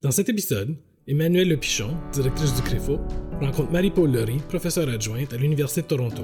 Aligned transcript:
Dans 0.00 0.12
cet 0.12 0.28
épisode, 0.28 0.76
Emmanuelle 1.08 1.48
Lepichon, 1.48 1.96
directrice 2.12 2.54
du 2.54 2.62
CREFO, 2.62 3.00
rencontre 3.40 3.72
Marie-Paul 3.72 4.12
Lurie, 4.12 4.40
professeure 4.48 4.88
adjointe 4.88 5.32
à 5.32 5.36
l'Université 5.36 5.82
de 5.82 5.88
Toronto. 5.88 6.22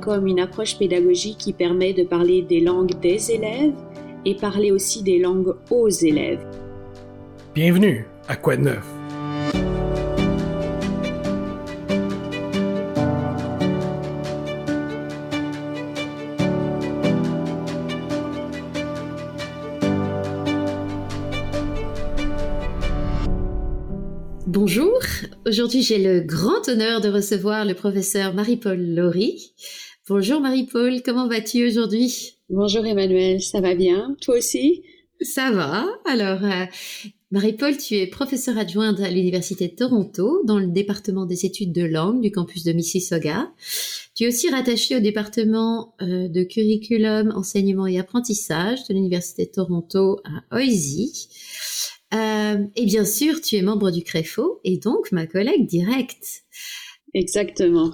Comme 0.00 0.26
une 0.26 0.40
approche 0.40 0.78
pédagogique 0.78 1.36
qui 1.36 1.52
permet 1.52 1.92
de 1.92 2.04
parler 2.04 2.40
des 2.40 2.60
langues 2.60 2.98
des 3.00 3.32
élèves 3.32 3.74
et 4.24 4.34
parler 4.34 4.72
aussi 4.72 5.02
des 5.02 5.18
langues 5.18 5.54
aux 5.70 5.90
élèves. 5.90 6.42
Bienvenue 7.54 8.06
à 8.28 8.36
Quoi 8.36 8.56
de 8.56 8.62
neuf? 8.62 9.01
Aujourd'hui 25.82 25.98
j'ai 25.98 25.98
le 25.98 26.20
grand 26.20 26.68
honneur 26.68 27.00
de 27.00 27.08
recevoir 27.08 27.64
le 27.64 27.74
professeur 27.74 28.34
Marie-Paul 28.34 28.78
Laurie. 28.94 29.52
Bonjour 30.08 30.40
Marie-Paul, 30.40 31.02
comment 31.02 31.28
vas-tu 31.28 31.66
aujourd'hui? 31.66 32.34
Bonjour 32.48 32.86
Emmanuel, 32.86 33.40
ça 33.42 33.60
va 33.60 33.74
bien? 33.74 34.16
Toi 34.20 34.38
aussi? 34.38 34.82
Ça 35.20 35.50
va. 35.50 35.86
Alors, 36.04 36.44
euh, 36.44 36.64
Marie-Paul, 37.30 37.76
tu 37.76 37.96
es 37.96 38.06
professeure 38.06 38.58
adjointe 38.58 39.00
à 39.00 39.08
l'Université 39.08 39.68
de 39.68 39.74
Toronto 39.74 40.42
dans 40.44 40.58
le 40.58 40.66
département 40.66 41.26
des 41.26 41.46
études 41.46 41.72
de 41.72 41.84
langue 41.84 42.20
du 42.20 42.30
campus 42.30 42.64
de 42.64 42.72
Mississauga. 42.72 43.50
Tu 44.14 44.24
es 44.24 44.28
aussi 44.28 44.50
rattachée 44.50 44.96
au 44.96 45.00
département 45.00 45.94
euh, 46.02 46.28
de 46.28 46.42
curriculum, 46.44 47.32
enseignement 47.34 47.86
et 47.86 47.98
apprentissage 47.98 48.86
de 48.88 48.94
l'Université 48.94 49.46
de 49.46 49.52
Toronto 49.52 50.20
à 50.24 50.56
Oisy. 50.56 51.28
Euh, 52.14 52.64
et 52.76 52.84
bien 52.84 53.04
sûr, 53.04 53.40
tu 53.40 53.56
es 53.56 53.62
membre 53.62 53.90
du 53.90 54.02
CREFO 54.02 54.60
et 54.64 54.76
donc 54.76 55.12
ma 55.12 55.26
collègue 55.26 55.66
directe. 55.66 56.44
Exactement. 57.14 57.92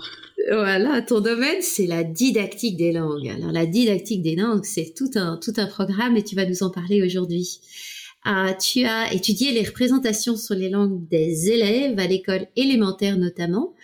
Voilà, 0.48 1.02
ton 1.02 1.20
domaine, 1.20 1.60
c'est 1.60 1.86
la 1.86 2.04
didactique 2.04 2.76
des 2.76 2.92
langues. 2.92 3.28
Alors 3.28 3.52
la 3.52 3.66
didactique 3.66 4.22
des 4.22 4.36
langues, 4.36 4.64
c'est 4.64 4.94
tout 4.96 5.10
un, 5.16 5.36
tout 5.36 5.52
un 5.56 5.66
programme 5.66 6.16
et 6.16 6.24
tu 6.24 6.36
vas 6.36 6.46
nous 6.46 6.62
en 6.62 6.70
parler 6.70 7.02
aujourd'hui. 7.02 7.60
Ah, 8.24 8.54
tu 8.54 8.84
as 8.84 9.12
étudié 9.12 9.52
les 9.52 9.62
représentations 9.62 10.36
sur 10.36 10.54
les 10.54 10.68
langues 10.68 11.06
des 11.08 11.50
élèves 11.50 11.98
à 11.98 12.06
l'école 12.06 12.46
élémentaire 12.56 13.16
notamment, 13.16 13.74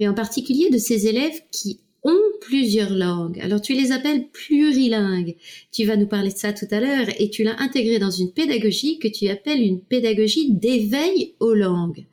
et 0.00 0.08
en 0.08 0.14
particulier 0.14 0.70
de 0.70 0.78
ces 0.78 1.06
élèves 1.06 1.40
qui 1.50 1.80
ont 2.04 2.20
plusieurs 2.40 2.90
langues. 2.90 3.40
Alors 3.40 3.60
tu 3.60 3.74
les 3.74 3.92
appelles 3.92 4.28
plurilingues. 4.28 5.36
Tu 5.72 5.84
vas 5.84 5.96
nous 5.96 6.06
parler 6.06 6.30
de 6.30 6.36
ça 6.36 6.52
tout 6.52 6.66
à 6.70 6.80
l'heure 6.80 7.06
et 7.18 7.30
tu 7.30 7.42
l'as 7.42 7.60
intégré 7.60 7.98
dans 7.98 8.10
une 8.10 8.32
pédagogie 8.32 8.98
que 8.98 9.08
tu 9.08 9.28
appelles 9.28 9.62
une 9.62 9.80
pédagogie 9.80 10.52
d'éveil 10.52 11.34
aux 11.40 11.54
langues. 11.54 12.06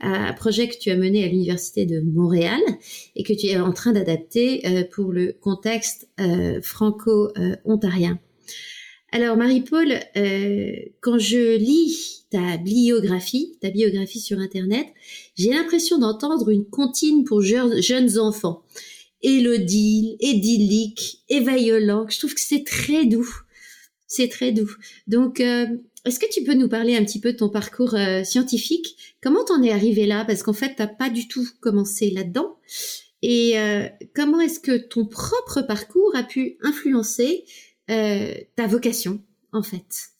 Un 0.00 0.32
projet 0.34 0.68
que 0.68 0.78
tu 0.78 0.90
as 0.90 0.96
mené 0.96 1.24
à 1.24 1.28
l'université 1.28 1.86
de 1.86 2.00
Montréal 2.00 2.60
et 3.14 3.22
que 3.22 3.32
tu 3.32 3.46
es 3.46 3.58
en 3.58 3.72
train 3.72 3.92
d'adapter 3.92 4.66
euh, 4.66 4.84
pour 4.84 5.12
le 5.12 5.34
contexte 5.40 6.08
euh, 6.20 6.60
franco-ontarien. 6.60 8.18
Alors 9.12 9.38
Marie-Paul, 9.38 9.94
euh, 10.16 10.72
quand 11.00 11.18
je 11.18 11.56
lis 11.56 12.26
ta 12.30 12.58
biographie, 12.58 13.56
ta 13.62 13.70
biographie 13.70 14.20
sur 14.20 14.38
Internet, 14.38 14.86
j'ai 15.36 15.50
l'impression 15.50 15.98
d'entendre 15.98 16.50
une 16.50 16.66
comptine 16.66 17.24
pour 17.24 17.40
jeunes 17.40 18.18
enfants 18.18 18.64
élodile, 19.26 20.16
idyllique, 20.20 21.24
éveillant. 21.28 22.06
Je 22.08 22.18
trouve 22.18 22.32
que 22.32 22.40
c'est 22.40 22.64
très 22.64 23.04
doux. 23.04 23.28
C'est 24.06 24.28
très 24.28 24.52
doux. 24.52 24.70
Donc, 25.08 25.40
euh, 25.40 25.66
est-ce 26.04 26.20
que 26.20 26.30
tu 26.32 26.44
peux 26.44 26.54
nous 26.54 26.68
parler 26.68 26.96
un 26.96 27.04
petit 27.04 27.20
peu 27.20 27.32
de 27.32 27.38
ton 27.38 27.48
parcours 27.48 27.94
euh, 27.94 28.22
scientifique? 28.22 29.16
Comment 29.20 29.44
t'en 29.44 29.62
es 29.64 29.72
arrivé 29.72 30.06
là? 30.06 30.24
Parce 30.24 30.44
qu'en 30.44 30.52
fait, 30.52 30.74
t'as 30.76 30.86
pas 30.86 31.10
du 31.10 31.26
tout 31.26 31.44
commencé 31.60 32.10
là-dedans. 32.10 32.56
Et 33.20 33.58
euh, 33.58 33.88
comment 34.14 34.40
est-ce 34.40 34.60
que 34.60 34.76
ton 34.76 35.04
propre 35.04 35.62
parcours 35.62 36.14
a 36.14 36.22
pu 36.22 36.56
influencer 36.62 37.44
ta 37.88 38.66
vocation, 38.66 39.22
en 39.52 39.62
fait? 39.62 40.10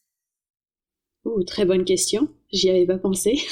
Oh, 1.25 1.43
très 1.45 1.65
bonne 1.65 1.85
question. 1.85 2.29
J'y 2.53 2.71
avais 2.71 2.87
pas 2.87 2.99
pensé. 2.99 3.39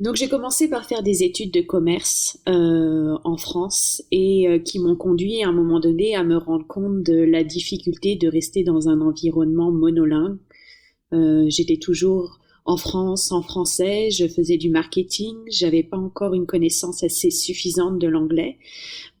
Donc 0.00 0.14
j'ai 0.14 0.28
commencé 0.28 0.68
par 0.68 0.84
faire 0.86 1.02
des 1.02 1.24
études 1.24 1.52
de 1.52 1.60
commerce 1.60 2.38
euh, 2.48 3.18
en 3.24 3.36
France 3.36 4.00
et 4.12 4.48
euh, 4.48 4.60
qui 4.60 4.78
m'ont 4.78 4.94
conduit 4.94 5.42
à 5.42 5.48
un 5.48 5.52
moment 5.52 5.80
donné 5.80 6.14
à 6.14 6.22
me 6.22 6.36
rendre 6.36 6.66
compte 6.66 7.02
de 7.02 7.16
la 7.16 7.42
difficulté 7.42 8.14
de 8.14 8.28
rester 8.28 8.62
dans 8.62 8.88
un 8.88 9.00
environnement 9.00 9.72
monolingue. 9.72 10.38
Euh, 11.12 11.46
J'étais 11.48 11.78
toujours 11.78 12.38
en 12.64 12.76
France 12.76 13.32
en 13.32 13.42
français, 13.42 14.10
je 14.10 14.28
faisais 14.28 14.58
du 14.58 14.70
marketing, 14.70 15.34
j'avais 15.50 15.82
pas 15.82 15.96
encore 15.96 16.34
une 16.34 16.46
connaissance 16.46 17.02
assez 17.02 17.30
suffisante 17.30 17.98
de 17.98 18.06
l'anglais 18.06 18.58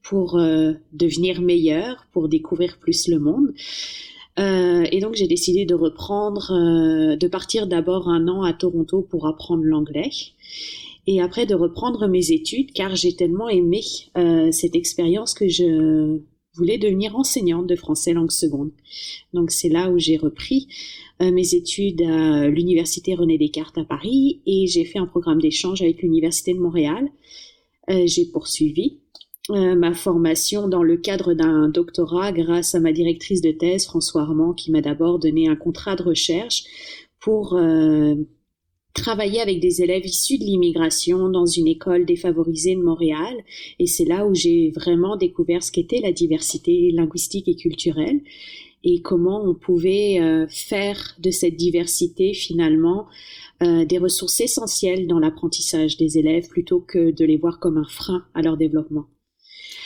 pour 0.02 0.36
euh, 0.36 0.74
devenir 0.92 1.40
meilleure, 1.40 2.06
pour 2.12 2.28
découvrir 2.28 2.78
plus 2.78 3.08
le 3.08 3.18
monde. 3.18 3.52
Euh, 4.38 4.84
et 4.92 5.00
donc 5.00 5.14
j'ai 5.14 5.26
décidé 5.26 5.64
de 5.64 5.74
reprendre, 5.74 6.52
euh, 6.52 7.16
de 7.16 7.26
partir 7.26 7.66
d'abord 7.66 8.08
un 8.08 8.28
an 8.28 8.42
à 8.42 8.52
Toronto 8.52 9.02
pour 9.02 9.26
apprendre 9.26 9.64
l'anglais 9.64 10.10
et 11.06 11.20
après 11.20 11.46
de 11.46 11.54
reprendre 11.54 12.06
mes 12.08 12.32
études 12.32 12.72
car 12.72 12.96
j'ai 12.96 13.14
tellement 13.14 13.48
aimé 13.48 13.80
euh, 14.16 14.50
cette 14.52 14.76
expérience 14.76 15.34
que 15.34 15.48
je 15.48 16.20
voulais 16.54 16.78
devenir 16.78 17.16
enseignante 17.16 17.66
de 17.66 17.76
français 17.76 18.12
langue 18.12 18.32
seconde. 18.32 18.72
Donc 19.32 19.50
c'est 19.50 19.68
là 19.68 19.90
où 19.90 19.98
j'ai 19.98 20.16
repris 20.16 20.66
mes 21.20 21.54
études 21.54 22.02
à 22.02 22.48
l'université 22.48 23.14
René 23.14 23.38
Descartes 23.38 23.78
à 23.78 23.84
Paris 23.84 24.40
et 24.46 24.66
j'ai 24.68 24.84
fait 24.84 25.00
un 25.00 25.06
programme 25.06 25.40
d'échange 25.40 25.82
avec 25.82 26.02
l'université 26.02 26.54
de 26.54 26.60
Montréal. 26.60 27.08
j'ai 27.88 28.26
poursuivi 28.26 28.98
euh, 29.50 29.74
ma 29.74 29.94
formation 29.94 30.68
dans 30.68 30.82
le 30.82 30.98
cadre 30.98 31.32
d'un 31.32 31.70
doctorat 31.70 32.32
grâce 32.32 32.74
à 32.74 32.80
ma 32.80 32.92
directrice 32.92 33.40
de 33.40 33.50
thèse, 33.50 33.86
François 33.86 34.22
Armand, 34.22 34.52
qui 34.52 34.70
m'a 34.70 34.82
d'abord 34.82 35.18
donné 35.18 35.48
un 35.48 35.56
contrat 35.56 35.96
de 35.96 36.02
recherche 36.02 36.64
pour 37.18 37.54
euh, 38.96 39.02
travailler 39.02 39.40
avec 39.40 39.60
des 39.60 39.82
élèves 39.82 40.06
issus 40.06 40.38
de 40.38 40.44
l'immigration 40.44 41.28
dans 41.28 41.46
une 41.46 41.66
école 41.66 42.06
défavorisée 42.06 42.74
de 42.74 42.82
Montréal. 42.82 43.34
Et 43.78 43.86
c'est 43.86 44.04
là 44.04 44.26
où 44.26 44.34
j'ai 44.34 44.70
vraiment 44.74 45.16
découvert 45.16 45.62
ce 45.62 45.72
qu'était 45.72 46.00
la 46.00 46.12
diversité 46.12 46.90
linguistique 46.92 47.48
et 47.48 47.56
culturelle 47.56 48.20
et 48.84 49.02
comment 49.02 49.42
on 49.44 49.54
pouvait 49.54 50.20
euh, 50.20 50.46
faire 50.48 51.16
de 51.18 51.30
cette 51.30 51.56
diversité 51.56 52.34
finalement 52.34 53.06
des 53.60 53.98
ressources 53.98 54.40
essentielles 54.40 55.08
dans 55.08 55.18
l'apprentissage 55.18 55.96
des 55.96 56.16
élèves 56.16 56.46
plutôt 56.46 56.78
que 56.78 57.10
de 57.10 57.24
les 57.24 57.36
voir 57.36 57.58
comme 57.58 57.76
un 57.76 57.88
frein 57.88 58.24
à 58.32 58.40
leur 58.40 58.56
développement. 58.56 59.08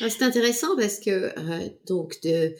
Ah, 0.02 0.10
c'est 0.10 0.24
intéressant 0.24 0.76
parce 0.76 0.98
que 1.00 1.10
euh, 1.10 1.68
donc 1.86 2.18
de 2.22 2.52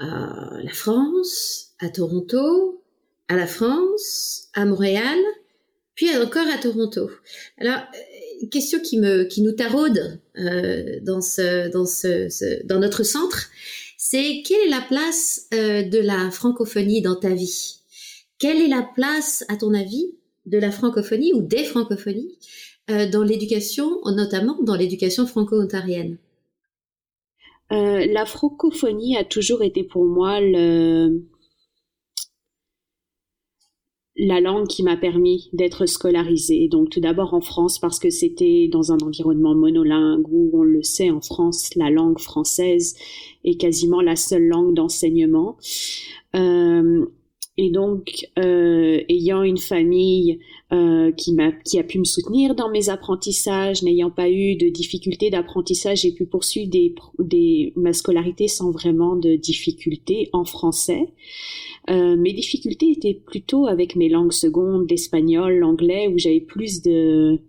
la 0.00 0.72
France 0.72 1.70
à 1.78 1.88
Toronto, 1.88 2.82
à 3.28 3.36
la 3.36 3.46
France, 3.46 4.48
à 4.54 4.64
Montréal, 4.64 5.18
puis 6.00 6.16
encore 6.16 6.46
à 6.48 6.56
Toronto. 6.56 7.10
Alors 7.58 7.76
euh, 7.76 8.46
question 8.46 8.78
qui 8.80 8.96
nous 9.42 9.52
taraude 9.52 10.18
euh, 10.38 10.98
dans 11.04 12.80
notre 12.80 13.02
centre, 13.02 13.50
c'est 13.98 14.42
quelle 14.46 14.68
est 14.68 14.70
la 14.70 14.80
place 14.80 15.46
de 15.50 15.98
la 15.98 16.30
francophonie 16.30 17.02
dans 17.02 17.16
ta 17.16 17.34
vie? 17.34 17.80
Quelle 18.38 18.62
est 18.62 18.68
la 18.68 18.88
place, 18.94 19.44
à 19.48 19.58
ton 19.58 19.74
avis, 19.74 20.14
de 20.46 20.56
la 20.56 20.70
francophonie 20.70 21.34
ou 21.34 21.42
des 21.42 21.64
francophonies 21.64 22.38
dans 22.88 23.22
l'éducation, 23.22 24.00
notamment 24.06 24.56
dans 24.62 24.76
l'éducation 24.76 25.26
franco-ontarienne? 25.26 26.16
Euh, 27.72 28.06
la 28.10 28.24
francophonie 28.24 29.18
a 29.18 29.24
toujours 29.24 29.62
été 29.62 29.84
pour 29.84 30.06
moi 30.06 30.40
le, 30.40 31.22
la 34.22 34.40
langue 34.40 34.66
qui 34.66 34.82
m'a 34.82 34.98
permis 34.98 35.48
d'être 35.54 35.86
scolarisée. 35.86 36.68
Donc 36.68 36.90
tout 36.90 37.00
d'abord 37.00 37.32
en 37.32 37.40
France 37.40 37.78
parce 37.78 37.98
que 37.98 38.10
c'était 38.10 38.68
dans 38.70 38.92
un 38.92 38.98
environnement 38.98 39.54
monolingue 39.54 40.28
où 40.30 40.50
on 40.52 40.62
le 40.62 40.82
sait 40.82 41.10
en 41.10 41.22
France 41.22 41.74
la 41.74 41.90
langue 41.90 42.18
française 42.18 42.96
est 43.44 43.58
quasiment 43.58 44.02
la 44.02 44.16
seule 44.16 44.46
langue 44.46 44.74
d'enseignement. 44.74 45.56
Euh, 46.36 47.06
et 47.56 47.70
donc, 47.70 48.28
euh, 48.38 49.02
ayant 49.08 49.42
une 49.42 49.58
famille 49.58 50.38
euh, 50.72 51.10
qui 51.12 51.36
qui 51.64 51.78
a 51.78 51.82
pu 51.82 51.98
me 51.98 52.04
soutenir 52.04 52.54
dans 52.54 52.70
mes 52.70 52.90
apprentissages, 52.90 53.82
n'ayant 53.82 54.10
pas 54.10 54.30
eu 54.30 54.56
de 54.56 54.68
difficultés 54.68 55.30
d'apprentissage, 55.30 56.02
j'ai 56.02 56.12
pu 56.12 56.26
poursuivre 56.26 56.70
des, 56.70 56.94
des, 57.18 57.72
ma 57.76 57.92
scolarité 57.92 58.46
sans 58.48 58.70
vraiment 58.70 59.16
de 59.16 59.36
difficultés 59.36 60.28
en 60.32 60.44
français. 60.44 61.08
Euh, 61.88 62.16
mes 62.16 62.32
difficultés 62.32 62.90
étaient 62.90 63.14
plutôt 63.14 63.66
avec 63.66 63.96
mes 63.96 64.08
langues 64.08 64.32
secondes, 64.32 64.88
l'espagnol, 64.88 65.58
l'anglais, 65.58 66.08
où 66.08 66.18
j'avais 66.18 66.40
plus 66.40 66.82
de 66.82 67.40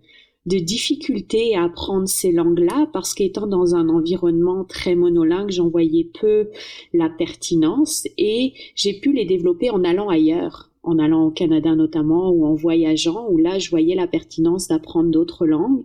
de 0.46 0.58
difficulté 0.58 1.54
à 1.54 1.64
apprendre 1.64 2.08
ces 2.08 2.32
langues-là 2.32 2.88
parce 2.92 3.14
qu'étant 3.14 3.46
dans 3.46 3.74
un 3.74 3.88
environnement 3.88 4.64
très 4.64 4.94
monolingue, 4.94 5.50
j'en 5.50 5.68
voyais 5.68 6.10
peu 6.20 6.48
la 6.92 7.08
pertinence 7.08 8.06
et 8.18 8.54
j'ai 8.74 8.94
pu 8.94 9.12
les 9.12 9.24
développer 9.24 9.70
en 9.70 9.84
allant 9.84 10.08
ailleurs. 10.08 10.71
En 10.82 10.98
allant 10.98 11.26
au 11.26 11.30
Canada 11.30 11.74
notamment 11.74 12.30
ou 12.30 12.44
en 12.46 12.54
voyageant, 12.54 13.28
où 13.30 13.38
là 13.38 13.58
je 13.58 13.70
voyais 13.70 13.94
la 13.94 14.06
pertinence 14.06 14.68
d'apprendre 14.68 15.10
d'autres 15.10 15.46
langues. 15.46 15.84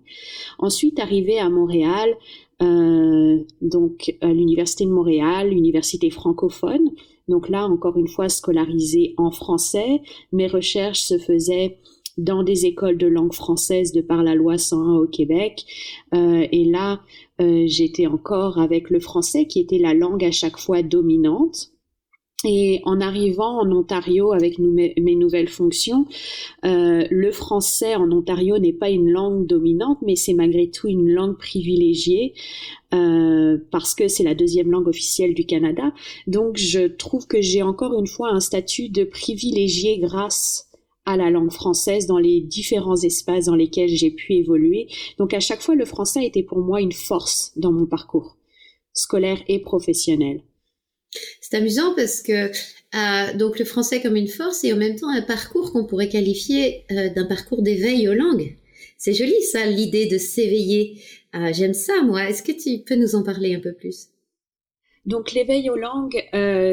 Ensuite, 0.60 1.00
arrivé 1.00 1.40
à 1.40 1.50
Montréal, 1.50 2.16
euh, 2.62 3.38
donc 3.62 4.16
à 4.22 4.34
l'université 4.34 4.86
de 4.86 4.92
Montréal, 4.92 5.54
université 5.54 6.10
francophone. 6.10 6.92
Donc 7.28 7.50
là, 7.50 7.68
encore 7.68 7.98
une 7.98 8.08
fois, 8.08 8.30
scolarisée 8.30 9.14
en 9.18 9.32
français. 9.32 10.02
Mes 10.32 10.48
recherches 10.48 11.02
se 11.02 11.18
faisaient 11.18 11.78
dans 12.18 12.42
des 12.42 12.66
écoles 12.66 12.98
de 12.98 13.06
langue 13.06 13.34
française 13.34 13.92
de 13.92 14.02
par 14.02 14.24
la 14.24 14.34
loi 14.34 14.58
101 14.58 14.96
au 14.96 15.08
Québec. 15.08 15.66
Euh, 16.14 16.48
et 16.52 16.66
là, 16.66 17.02
euh, 17.42 17.66
j'étais 17.68 18.08
encore 18.08 18.60
avec 18.60 18.90
le 18.90 19.00
français 19.00 19.46
qui 19.46 19.60
était 19.60 19.78
la 19.78 19.94
langue 19.94 20.24
à 20.24 20.32
chaque 20.32 20.58
fois 20.58 20.82
dominante. 20.82 21.72
Et 22.44 22.82
en 22.84 23.02
arrivant 23.02 23.62
en 23.62 23.72
Ontario 23.72 24.32
avec 24.32 24.60
mes 24.60 25.16
nouvelles 25.16 25.48
fonctions, 25.48 26.06
euh, 26.66 27.08
le 27.10 27.32
français 27.32 27.96
en 27.96 28.12
Ontario 28.12 28.60
n'est 28.60 28.74
pas 28.74 28.92
une 28.92 29.10
langue 29.10 29.48
dominante, 29.48 29.98
mais 30.04 30.16
c'est 30.16 30.36
malgré 30.36 30.70
tout 30.70 30.88
une 30.88 31.10
langue 31.10 31.36
privilégiée 31.36 32.36
euh, 32.94 33.58
parce 33.72 33.96
que 33.96 34.08
c'est 34.08 34.24
la 34.24 34.36
deuxième 34.36 34.70
langue 34.70 34.88
officielle 34.88 35.34
du 35.34 35.48
Canada. 35.48 35.94
Donc 36.28 36.58
je 36.58 36.86
trouve 36.86 37.26
que 37.26 37.42
j'ai 37.42 37.64
encore 37.64 37.98
une 38.00 38.06
fois 38.06 38.30
un 38.30 38.40
statut 38.40 38.90
de 38.90 39.04
privilégié 39.04 39.98
grâce 39.98 40.68
à 41.06 41.18
la 41.18 41.32
langue 41.32 41.52
française 41.52 42.06
dans 42.06 42.20
les 42.20 42.42
différents 42.42 43.02
espaces 43.02 43.46
dans 43.46 43.56
lesquels 43.56 43.90
j'ai 43.90 44.12
pu 44.12 44.34
évoluer. 44.34 44.90
Donc 45.18 45.34
à 45.34 45.40
chaque 45.40 45.62
fois, 45.62 45.74
le 45.74 45.86
français 45.86 46.20
a 46.20 46.24
été 46.26 46.44
pour 46.44 46.60
moi 46.60 46.82
une 46.82 46.92
force 46.92 47.52
dans 47.56 47.72
mon 47.72 47.88
parcours 47.88 48.38
scolaire 48.94 49.40
et 49.48 49.60
professionnel. 49.60 50.44
C'est 51.42 51.56
amusant 51.56 51.94
parce 51.96 52.22
que 52.22 52.52
euh, 52.96 53.34
donc 53.38 53.60
le 53.60 53.66
français 53.66 54.02
comme 54.02 54.16
une 54.16 54.28
force 54.28 54.64
et 54.64 54.74
en 54.74 54.78
même 54.78 54.96
temps 54.96 55.10
un 55.10 55.22
parcours 55.22 55.72
qu'on 55.72 55.86
pourrait 55.86 56.10
qualifier 56.10 56.86
euh, 56.92 57.10
d'un 57.10 57.26
parcours 57.26 57.62
d'éveil 57.62 58.08
aux 58.08 58.14
langues. 58.14 58.58
C'est 58.98 59.14
joli 59.14 59.42
ça, 59.44 59.66
l'idée 59.66 60.08
de 60.08 60.18
s'éveiller. 60.18 61.02
Euh, 61.36 61.52
j'aime 61.54 61.74
ça 61.74 62.02
moi. 62.04 62.30
Est-ce 62.30 62.44
que 62.44 62.52
tu 62.52 62.84
peux 62.84 62.96
nous 62.96 63.16
en 63.16 63.24
parler 63.24 63.56
un 63.56 63.60
peu 63.60 63.74
plus? 63.74 64.08
Donc 65.08 65.32
l'éveil 65.32 65.70
aux 65.70 65.76
langues, 65.76 66.22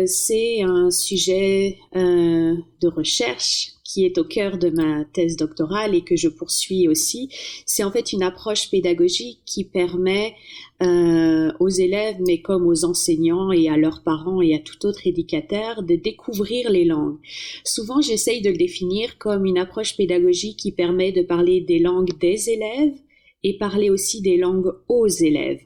c'est 0.06 0.62
un 0.62 0.90
sujet 0.90 1.78
de 1.94 2.88
recherche 2.88 3.74
qui 3.84 4.04
est 4.04 4.18
au 4.18 4.24
cœur 4.24 4.58
de 4.58 4.70
ma 4.70 5.04
thèse 5.04 5.36
doctorale 5.36 5.94
et 5.94 6.02
que 6.02 6.16
je 6.16 6.28
poursuis 6.28 6.88
aussi. 6.88 7.28
C'est 7.64 7.84
en 7.84 7.92
fait 7.92 8.12
une 8.12 8.24
approche 8.24 8.68
pédagogique 8.70 9.40
qui 9.46 9.62
permet 9.62 10.34
euh, 10.82 11.52
aux 11.60 11.68
élèves, 11.68 12.16
mais 12.26 12.40
comme 12.40 12.66
aux 12.66 12.84
enseignants 12.84 13.52
et 13.52 13.68
à 13.68 13.76
leurs 13.76 14.02
parents 14.02 14.42
et 14.42 14.54
à 14.54 14.58
tout 14.58 14.84
autre 14.84 15.06
éducateur, 15.06 15.84
de 15.84 15.94
découvrir 15.94 16.70
les 16.70 16.84
langues. 16.84 17.18
Souvent, 17.64 18.00
j'essaye 18.00 18.42
de 18.42 18.50
le 18.50 18.56
définir 18.56 19.16
comme 19.18 19.44
une 19.44 19.58
approche 19.58 19.96
pédagogique 19.96 20.58
qui 20.58 20.72
permet 20.72 21.12
de 21.12 21.22
parler 21.22 21.60
des 21.60 21.78
langues 21.78 22.18
des 22.18 22.50
élèves 22.50 22.98
et 23.44 23.58
parler 23.58 23.90
aussi 23.90 24.22
des 24.22 24.38
langues 24.38 24.72
aux 24.88 25.06
élèves. 25.06 25.62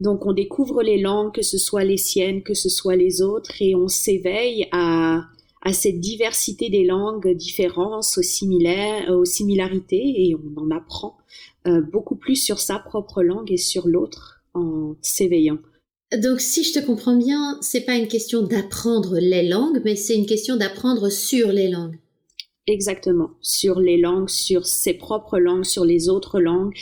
Donc 0.00 0.26
on 0.26 0.32
découvre 0.32 0.82
les 0.82 1.00
langues, 1.00 1.32
que 1.32 1.42
ce 1.42 1.58
soit 1.58 1.84
les 1.84 1.96
siennes, 1.96 2.42
que 2.42 2.54
ce 2.54 2.68
soit 2.68 2.96
les 2.96 3.22
autres, 3.22 3.52
et 3.60 3.74
on 3.74 3.88
s'éveille 3.88 4.68
à, 4.72 5.24
à 5.62 5.72
cette 5.72 6.00
diversité 6.00 6.68
des 6.68 6.84
langues, 6.84 7.34
différences, 7.34 8.18
aux, 8.18 8.22
similaires, 8.22 9.10
aux 9.10 9.24
similarités, 9.24 10.28
et 10.28 10.34
on 10.34 10.60
en 10.60 10.70
apprend 10.70 11.16
euh, 11.66 11.80
beaucoup 11.80 12.16
plus 12.16 12.36
sur 12.36 12.60
sa 12.60 12.78
propre 12.78 13.22
langue 13.22 13.50
et 13.50 13.56
sur 13.56 13.88
l'autre 13.88 14.42
en 14.54 14.94
s'éveillant. 15.00 15.58
Donc, 16.16 16.40
si 16.40 16.62
je 16.62 16.72
te 16.72 16.86
comprends 16.86 17.16
bien, 17.16 17.58
c'est 17.60 17.80
pas 17.80 17.96
une 17.96 18.06
question 18.06 18.42
d'apprendre 18.42 19.18
les 19.18 19.48
langues, 19.48 19.82
mais 19.84 19.96
c'est 19.96 20.14
une 20.14 20.26
question 20.26 20.56
d'apprendre 20.56 21.08
sur 21.08 21.50
les 21.50 21.68
langues. 21.68 21.98
Exactement, 22.68 23.30
sur 23.42 23.78
les 23.78 23.96
langues, 23.96 24.28
sur 24.28 24.66
ses 24.66 24.94
propres 24.94 25.38
langues, 25.38 25.64
sur 25.64 25.84
les 25.84 26.08
autres 26.08 26.40
langues. 26.40 26.74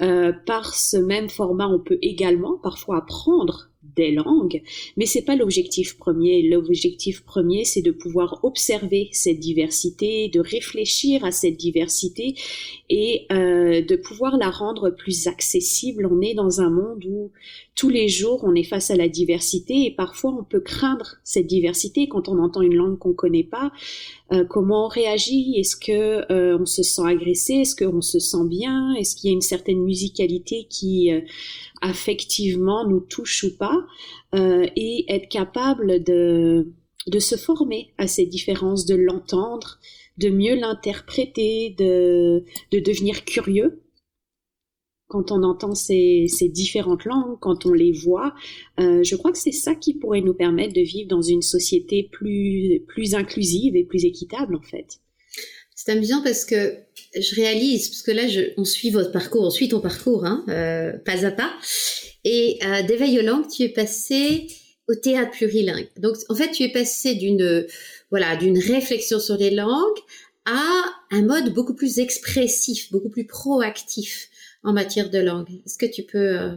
Euh, 0.00 0.32
par 0.32 0.76
ce 0.76 0.96
même 0.96 1.28
format, 1.28 1.66
on 1.66 1.80
peut 1.80 1.98
également 2.00 2.58
parfois 2.58 2.98
apprendre 2.98 3.68
des 3.96 4.12
langues, 4.12 4.62
mais 4.96 5.04
c'est 5.04 5.22
pas 5.24 5.34
l'objectif 5.34 5.98
premier. 5.98 6.42
L'objectif 6.42 7.24
premier, 7.24 7.64
c'est 7.64 7.82
de 7.82 7.90
pouvoir 7.90 8.38
observer 8.44 9.08
cette 9.10 9.40
diversité, 9.40 10.28
de 10.28 10.38
réfléchir 10.38 11.24
à 11.24 11.32
cette 11.32 11.56
diversité 11.56 12.36
et 12.88 13.26
euh, 13.32 13.82
de 13.82 13.96
pouvoir 13.96 14.36
la 14.36 14.48
rendre 14.48 14.90
plus 14.90 15.26
accessible. 15.26 16.08
On 16.10 16.20
est 16.20 16.34
dans 16.34 16.60
un 16.60 16.70
monde 16.70 17.04
où 17.04 17.32
tous 17.74 17.88
les 17.88 18.08
jours 18.08 18.40
on 18.44 18.54
est 18.54 18.64
face 18.64 18.90
à 18.90 18.96
la 18.96 19.08
diversité 19.08 19.86
et 19.86 19.90
parfois 19.90 20.34
on 20.38 20.44
peut 20.44 20.60
craindre 20.60 21.16
cette 21.24 21.46
diversité 21.46 22.08
quand 22.08 22.28
on 22.28 22.38
entend 22.38 22.62
une 22.62 22.74
langue 22.74 22.98
qu'on 22.98 23.14
connaît 23.14 23.44
pas. 23.44 23.72
Euh, 24.32 24.44
comment 24.44 24.86
on 24.86 24.88
réagit? 24.88 25.54
Est-ce 25.56 25.76
que 25.76 26.30
euh, 26.32 26.58
on 26.60 26.66
se 26.66 26.82
sent 26.82 27.02
agressé? 27.04 27.54
Est-ce 27.54 27.76
qu'on 27.76 28.02
se 28.02 28.18
sent 28.18 28.46
bien? 28.46 28.94
Est-ce 28.94 29.16
qu'il 29.16 29.30
y 29.30 29.32
a 29.32 29.34
une 29.34 29.40
certaine 29.40 29.82
musicalité 29.82 30.66
qui 30.68 31.10
affectivement 31.82 32.88
nous 32.88 33.00
touche 33.00 33.44
ou 33.44 33.56
pas, 33.56 33.84
euh, 34.34 34.66
et 34.76 35.04
être 35.12 35.28
capable 35.28 36.02
de, 36.02 36.72
de 37.06 37.18
se 37.18 37.36
former 37.36 37.92
à 37.98 38.06
ces 38.06 38.24
différences, 38.24 38.86
de 38.86 38.94
l'entendre, 38.94 39.78
de 40.16 40.30
mieux 40.30 40.54
l'interpréter, 40.54 41.74
de, 41.76 42.44
de 42.70 42.78
devenir 42.78 43.24
curieux 43.24 43.81
quand 45.12 45.30
on 45.30 45.42
entend 45.42 45.74
ces, 45.74 46.26
différentes 46.48 47.04
langues, 47.04 47.36
quand 47.38 47.66
on 47.66 47.72
les 47.74 47.92
voit, 47.92 48.32
euh, 48.80 49.02
je 49.02 49.14
crois 49.14 49.30
que 49.30 49.36
c'est 49.36 49.52
ça 49.52 49.74
qui 49.74 49.92
pourrait 49.92 50.22
nous 50.22 50.32
permettre 50.32 50.72
de 50.72 50.80
vivre 50.80 51.06
dans 51.06 51.20
une 51.20 51.42
société 51.42 52.08
plus, 52.10 52.82
plus 52.88 53.14
inclusive 53.14 53.76
et 53.76 53.84
plus 53.84 54.06
équitable 54.06 54.54
en 54.54 54.62
fait. 54.62 55.00
C'est 55.74 55.92
amusant 55.92 56.22
parce 56.22 56.46
que 56.46 56.76
je 57.14 57.34
réalise, 57.34 57.90
parce 57.90 58.00
que 58.00 58.10
là, 58.10 58.26
je, 58.26 58.40
on 58.56 58.64
suit 58.64 58.88
votre 58.88 59.12
parcours, 59.12 59.42
on 59.42 59.50
suit 59.50 59.68
ton 59.68 59.80
parcours, 59.80 60.24
hein, 60.24 60.46
euh, 60.48 60.92
pas 61.04 61.26
à 61.26 61.30
pas. 61.30 61.52
Et 62.24 62.58
euh, 62.64 62.82
d'éveil 62.82 63.18
aux 63.18 63.22
langues, 63.22 63.48
tu 63.48 63.64
es 63.64 63.68
passé 63.68 64.46
au 64.88 64.94
théâtre 64.94 65.32
plurilingue. 65.32 65.90
Donc, 65.98 66.16
en 66.30 66.34
fait, 66.34 66.52
tu 66.52 66.62
es 66.62 66.70
passé 66.70 67.16
d'une 67.16 67.66
voilà 68.10 68.36
d'une 68.36 68.58
réflexion 68.58 69.20
sur 69.20 69.36
les 69.36 69.50
langues 69.50 69.98
à 70.46 70.84
un 71.10 71.22
mode 71.22 71.52
beaucoup 71.52 71.74
plus 71.74 71.98
expressif, 71.98 72.90
beaucoup 72.90 73.10
plus 73.10 73.26
proactif 73.26 74.30
en 74.64 74.72
matière 74.72 75.10
de 75.10 75.18
langue. 75.18 75.48
Est-ce 75.66 75.78
que 75.78 75.86
tu 75.86 76.02
peux 76.02 76.38
euh, 76.38 76.54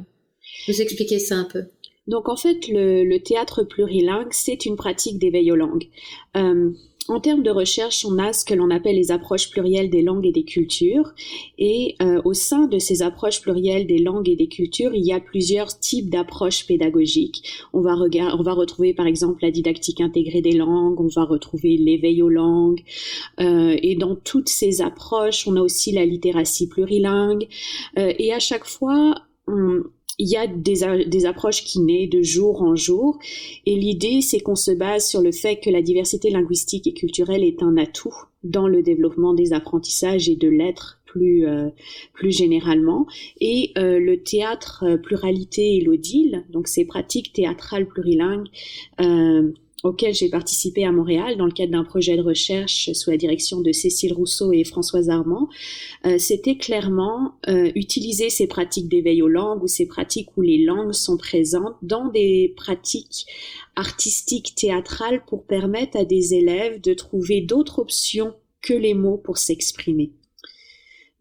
nous 0.67 0.81
expliquer 0.81 1.19
ça 1.19 1.35
un 1.35 1.45
peu? 1.45 1.65
Donc, 2.07 2.29
en 2.29 2.35
fait, 2.35 2.67
le, 2.67 3.17
théâtre 3.17 3.63
plurilingue, 3.63 4.31
c'est 4.31 4.65
une 4.65 4.75
pratique 4.75 5.17
d'éveil 5.17 5.51
aux 5.51 5.55
langues. 5.55 5.89
Euh, 6.37 6.71
en 7.07 7.19
termes 7.19 7.43
de 7.43 7.51
recherche, 7.51 8.05
on 8.05 8.17
a 8.17 8.33
ce 8.33 8.43
que 8.43 8.53
l'on 8.53 8.71
appelle 8.71 8.95
les 8.95 9.11
approches 9.11 9.51
plurielles 9.51 9.89
des 9.89 10.01
langues 10.01 10.25
et 10.25 10.31
des 10.31 10.43
cultures. 10.43 11.13
Et 11.57 11.95
euh, 12.01 12.19
au 12.25 12.33
sein 12.33 12.67
de 12.67 12.79
ces 12.79 13.03
approches 13.03 13.41
plurielles 13.41 13.85
des 13.85 14.00
langues 14.00 14.27
et 14.29 14.35
des 14.35 14.47
cultures, 14.47 14.93
il 14.93 15.05
y 15.05 15.13
a 15.13 15.19
plusieurs 15.19 15.79
types 15.79 16.09
d'approches 16.09 16.65
pédagogiques. 16.65 17.43
On 17.74 17.81
va, 17.81 17.95
on 17.95 18.43
va 18.43 18.53
retrouver 18.53 18.93
par 18.93 19.05
exemple 19.05 19.39
la 19.43 19.51
didactique 19.51 20.01
intégrée 20.01 20.41
des 20.41 20.53
langues, 20.53 21.00
on 21.00 21.07
va 21.07 21.25
retrouver 21.25 21.77
l'éveil 21.77 22.24
aux 22.24 22.29
langues. 22.29 22.81
Euh, 23.39 23.77
et 23.81 23.95
dans 23.95 24.15
toutes 24.15 24.50
ces 24.50 24.81
approches, 24.81 25.47
on 25.47 25.55
a 25.57 25.62
aussi 25.62 25.91
la 25.91 26.05
littératie 26.05 26.67
plurilingue. 26.67 27.47
Euh, 28.00 28.13
et 28.17 28.33
à 28.33 28.39
chaque 28.39 28.65
fois, 28.65 29.15
il 30.17 30.29
y 30.29 30.38
a 30.38 30.48
des, 30.48 31.05
des, 31.07 31.25
approches 31.25 31.63
qui 31.63 31.79
naissent 31.79 32.10
de 32.10 32.22
jour 32.22 32.62
en 32.62 32.75
jour. 32.75 33.19
Et 33.65 33.75
l'idée 33.75 34.22
c'est 34.22 34.39
qu'on 34.39 34.55
se 34.55 34.72
base 34.72 35.07
sur 35.07 35.22
le 35.22 35.31
fait 35.31 35.57
que 35.57 35.69
la 35.69 35.81
diversité 35.81 36.29
linguistique 36.29 36.88
et 36.88 36.93
culturelle 36.93 37.43
est 37.43 37.62
un 37.63 37.77
atout 37.77 38.13
dans 38.43 38.67
le 38.67 38.84
développement 38.84 39.34
des 39.34 39.53
apprentissages 39.53 40.29
et 40.29 40.36
de 40.36 40.48
l'être 40.48 41.01
plus 41.05 41.48
euh, 41.48 41.69
plus 42.13 42.31
généralement. 42.31 43.07
Et 43.41 43.72
euh, 43.77 44.00
le 44.00 44.22
théâtre 44.22 44.84
euh, 44.88 44.98
pluralité 44.98 45.77
et 45.77 45.81
l'odile 45.81 46.45
donc 46.50 46.67
ces 46.67 46.86
pratiques 46.86 47.34
théâtrales 47.34 47.88
plurilingues 47.88 48.48
auquel 49.86 50.13
j'ai 50.13 50.30
participé 50.30 50.84
à 50.84 50.92
Montréal 50.92 51.38
dans 51.38 51.46
le 51.46 51.51
cadre 51.51 51.72
d'un 51.72 51.84
projet 51.84 52.18
de 52.18 52.22
recherche 52.22 52.92
sous 52.94 53.12
la 53.12 53.18
direction 53.18 53.62
de 53.62 53.72
Cécile 53.72 54.13
Rousseau 54.13 54.51
et 54.51 54.63
Françoise 54.63 55.10
Armand, 55.10 55.48
euh, 56.06 56.18
c'était 56.18 56.58
clairement 56.58 57.36
euh, 57.48 57.72
utiliser 57.75 58.30
ces 58.30 58.48
pratiques 58.48 58.89
d'éveil 58.89 59.22
aux 59.22 59.27
langues 59.27 59.63
ou 59.63 59.68
ces 59.68 59.86
pratiques 59.86 60.36
où 60.38 60.42
les 60.42 60.63
langues 60.63 60.94
sont 60.94 61.18
présentes 61.18 61.75
dans 61.84 62.10
des 62.10 62.54
pratiques 62.58 63.27
artistiques 63.75 64.56
théâtrales 64.56 65.24
pour 65.25 65.46
permettre 65.46 65.98
à 65.98 66.06
des 66.06 66.34
élèves 66.34 66.82
de 66.82 66.94
trouver 66.94 67.42
d'autres 67.42 67.80
options 67.80 68.34
que 68.62 68.74
les 68.74 68.96
mots 68.96 69.18
pour 69.18 69.38
s'exprimer. 69.38 70.12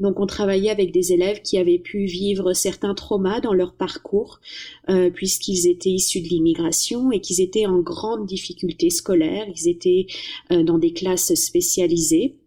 Donc 0.01 0.19
on 0.19 0.27
travaillait 0.27 0.71
avec 0.71 0.93
des 0.93 1.13
élèves 1.13 1.41
qui 1.43 1.57
avaient 1.57 1.79
pu 1.79 2.07
vivre 2.07 2.53
certains 2.53 2.95
traumas 2.95 3.41
dans 3.41 3.53
leur 3.53 3.75
parcours, 3.75 4.41
euh, 4.89 5.11
puisqu'ils 5.11 5.69
étaient 5.69 5.91
issus 5.91 6.21
de 6.21 6.29
l'immigration 6.29 7.13
et 7.13 7.21
qu'ils 7.21 7.41
étaient 7.41 7.67
en 7.67 7.79
grande 7.79 8.27
difficulté 8.27 8.91
scolaire, 8.91 9.47
ils 9.55 9.69
étaient 9.69 10.07
euh, 10.51 10.65
dans 10.65 10.79
des 10.79 10.93
classes 10.93 11.35
spécialisées. 11.35 12.41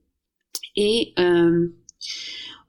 Et 0.76 1.14
euh, 1.20 1.70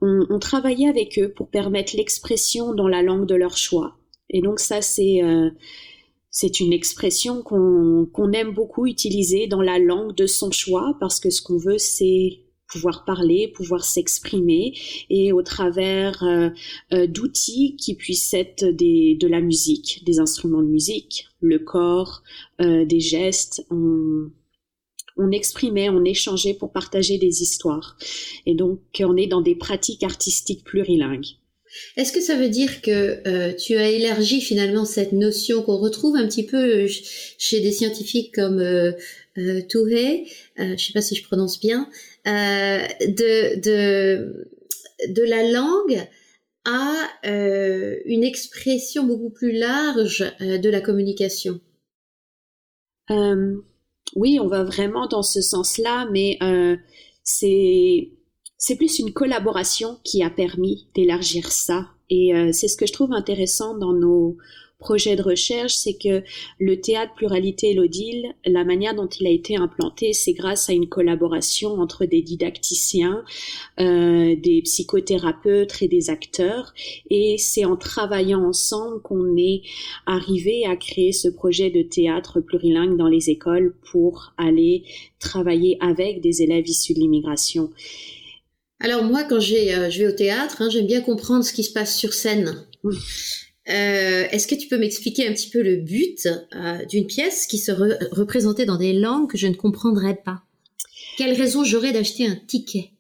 on, 0.00 0.38
travaillait 0.38 0.88
avec 0.88 1.18
eux 1.18 1.32
pour 1.32 1.50
permettre 1.50 1.97
l'expression 1.97 2.73
dans 2.73 2.88
la 2.88 3.02
langue 3.02 3.26
de 3.26 3.35
leur 3.35 3.56
choix. 3.56 3.97
Et 4.30 4.40
donc 4.40 4.61
ça, 4.61 4.80
c'est 4.80 5.20
c'est 6.30 6.61
une 6.61 6.73
expression 6.73 7.42
qu'on 7.42 8.32
aime 8.32 8.54
beaucoup 8.54 8.87
utiliser 8.87 9.47
dans 9.47 9.61
la 9.61 9.78
langue 9.78 10.14
de 10.14 10.26
son 10.26 10.52
choix 10.52 10.97
parce 11.00 11.20
que 11.20 11.30
ce 11.30 11.42
qu'on 11.42 11.58
veut, 11.58 11.78
c'est 11.78 12.44
pouvoir 12.68 13.04
parler, 13.04 13.48
pouvoir 13.48 13.84
s'exprimer 13.84 14.75
et 15.10 15.32
au 15.32 15.42
travers 15.42 16.22
euh, 16.22 16.50
euh, 16.92 17.06
d'outils 17.06 17.76
qui 17.76 17.94
puissent 17.94 18.34
être 18.34 18.64
des, 18.64 19.16
de 19.20 19.26
la 19.26 19.40
musique, 19.40 20.02
des 20.04 20.18
instruments 20.18 20.62
de 20.62 20.68
musique, 20.68 21.28
le 21.40 21.58
corps, 21.58 22.22
euh, 22.60 22.84
des 22.84 23.00
gestes. 23.00 23.64
On, 23.70 24.30
on 25.16 25.30
exprimait, 25.32 25.88
on 25.88 26.04
échangeait 26.04 26.54
pour 26.54 26.72
partager 26.72 27.18
des 27.18 27.42
histoires. 27.42 27.96
Et 28.46 28.54
donc, 28.54 28.80
on 29.00 29.16
est 29.16 29.26
dans 29.26 29.40
des 29.40 29.56
pratiques 29.56 30.04
artistiques 30.04 30.64
plurilingues. 30.64 31.38
Est-ce 31.96 32.12
que 32.12 32.20
ça 32.20 32.37
veut 32.37 32.48
dire 32.48 32.80
que 32.80 33.28
euh, 33.28 33.52
tu 33.52 33.76
as 33.76 33.90
élargi 33.90 34.40
finalement 34.40 34.84
cette 34.84 35.12
notion 35.12 35.62
qu'on 35.62 35.76
retrouve 35.76 36.16
un 36.16 36.26
petit 36.26 36.46
peu 36.46 36.87
chez 36.87 37.60
des 37.60 37.72
scientifiques 37.72 38.34
comme 38.34 38.58
euh, 38.58 38.92
euh, 39.38 39.60
Touhé, 39.68 40.26
euh, 40.58 40.64
je 40.64 40.72
ne 40.72 40.76
sais 40.76 40.92
pas 40.92 41.02
si 41.02 41.14
je 41.14 41.22
prononce 41.22 41.60
bien, 41.60 41.88
de, 42.28 43.61
de, 43.61 44.50
de 45.08 45.23
la 45.23 45.50
langue 45.50 46.06
à 46.64 46.94
une 47.25 48.25
expression 48.25 49.04
beaucoup 49.04 49.30
plus 49.30 49.52
large 49.52 50.25
de 50.40 50.68
la 50.68 50.80
communication 50.80 51.61
Oui, 54.16 54.38
on 54.40 54.49
va 54.49 54.64
vraiment 54.64 55.06
dans 55.06 55.23
ce 55.23 55.40
sens-là, 55.40 56.08
mais 56.11 56.38
c'est 57.25 58.76
plus 58.76 58.99
une 58.99 59.12
collaboration 59.12 59.99
qui 60.04 60.23
a 60.23 60.30
permis 60.30 60.88
d'élargir 60.94 61.50
ça. 61.52 61.88
Et 62.11 62.35
euh, 62.35 62.52
c'est 62.52 62.68
ce 62.68 62.76
que 62.76 62.87
je 62.87 62.92
trouve 62.92 63.12
intéressant 63.12 63.76
dans 63.76 63.92
nos 63.92 64.37
projets 64.78 65.16
de 65.16 65.23
recherche, 65.23 65.75
c'est 65.75 65.94
que 65.94 66.23
le 66.58 66.80
théâtre 66.80 67.12
pluralité 67.14 67.75
l'Odile, 67.75 68.35
la 68.47 68.64
manière 68.64 68.94
dont 68.94 69.08
il 69.08 69.26
a 69.26 69.30
été 69.30 69.56
implanté, 69.56 70.12
c'est 70.12 70.32
grâce 70.32 70.70
à 70.70 70.73
une 70.73 70.88
collaboration 70.88 71.80
entre 71.80 72.06
des 72.06 72.23
didacticiens, 72.23 73.25
euh, 73.80 74.37
des 74.37 74.62
psychothérapeutes 74.62 75.82
et 75.82 75.88
des 75.88 76.11
acteurs. 76.11 76.73
Et 77.11 77.37
c'est 77.38 77.64
en 77.64 77.76
travaillant 77.76 78.44
ensemble 78.44 79.02
qu'on 79.02 79.37
est 79.37 79.62
arrivé 80.06 80.64
à 80.66 80.76
créer 80.76 81.12
ce 81.12 81.28
projet 81.28 81.70
de 81.70 81.82
théâtre 81.82 82.40
plurilingue 82.40 82.97
dans 82.97 83.08
les 83.08 83.30
écoles 83.30 83.75
pour 83.90 84.32
aller 84.38 84.85
travailler 85.18 85.76
avec 85.80 86.20
des 86.20 86.42
élèves 86.42 86.68
issus 86.68 86.94
de 86.94 87.00
l'immigration. 87.00 87.70
Alors 88.80 89.02
moi, 89.02 89.25
quand 89.25 89.37
euh, 89.37 89.90
je 89.90 89.99
vais 89.99 90.06
au 90.06 90.12
théâtre, 90.12 90.62
hein, 90.62 90.68
j'aime 90.70 90.87
bien 90.87 91.00
comprendre 91.00 91.44
ce 91.44 91.52
qui 91.52 91.64
se 91.64 91.73
passe 91.73 91.97
sur 91.97 92.12
scène. 92.14 92.64
Euh, 93.68 94.26
est-ce 94.30 94.46
que 94.46 94.54
tu 94.54 94.68
peux 94.68 94.78
m'expliquer 94.78 95.28
un 95.28 95.32
petit 95.32 95.50
peu 95.50 95.62
le 95.62 95.76
but 95.76 96.26
euh, 96.26 96.84
d'une 96.87 97.06
pièce 97.06 97.46
qui 97.46 97.58
se 97.58 97.72
représentait 98.14 98.64
dans 98.64 98.78
des 98.78 98.94
langues 98.94 99.30
que 99.30 99.38
je 99.38 99.46
ne 99.46 99.54
comprendrais 99.54 100.16
pas? 100.16 100.42
Quelle 101.18 101.37
raison 101.37 101.64
j'aurais 101.64 101.92
d'acheter 101.92 102.26
un 102.26 102.37
ticket? 102.37 102.90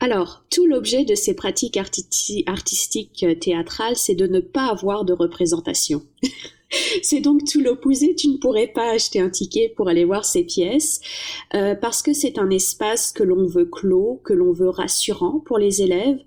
Alors, 0.00 0.44
tout 0.50 0.66
l'objet 0.66 1.04
de 1.04 1.14
ces 1.14 1.34
pratiques 1.34 1.76
artistiques 1.76 3.26
théâtrales, 3.40 3.96
c'est 3.96 4.14
de 4.14 4.26
ne 4.26 4.40
pas 4.40 4.66
avoir 4.66 5.04
de 5.04 5.12
représentation. 5.12 6.02
C'est 7.02 7.20
donc 7.20 7.44
tout 7.44 7.60
l'opposé. 7.60 8.14
Tu 8.14 8.28
ne 8.28 8.36
pourrais 8.38 8.66
pas 8.66 8.90
acheter 8.90 9.20
un 9.20 9.30
ticket 9.30 9.72
pour 9.76 9.88
aller 9.88 10.04
voir 10.04 10.24
ces 10.24 10.44
pièces 10.44 11.00
euh, 11.54 11.74
parce 11.74 12.02
que 12.02 12.12
c'est 12.12 12.38
un 12.38 12.50
espace 12.50 13.12
que 13.12 13.22
l'on 13.22 13.46
veut 13.46 13.66
clos, 13.66 14.20
que 14.24 14.32
l'on 14.32 14.52
veut 14.52 14.68
rassurant 14.68 15.40
pour 15.40 15.58
les 15.58 15.82
élèves. 15.82 16.18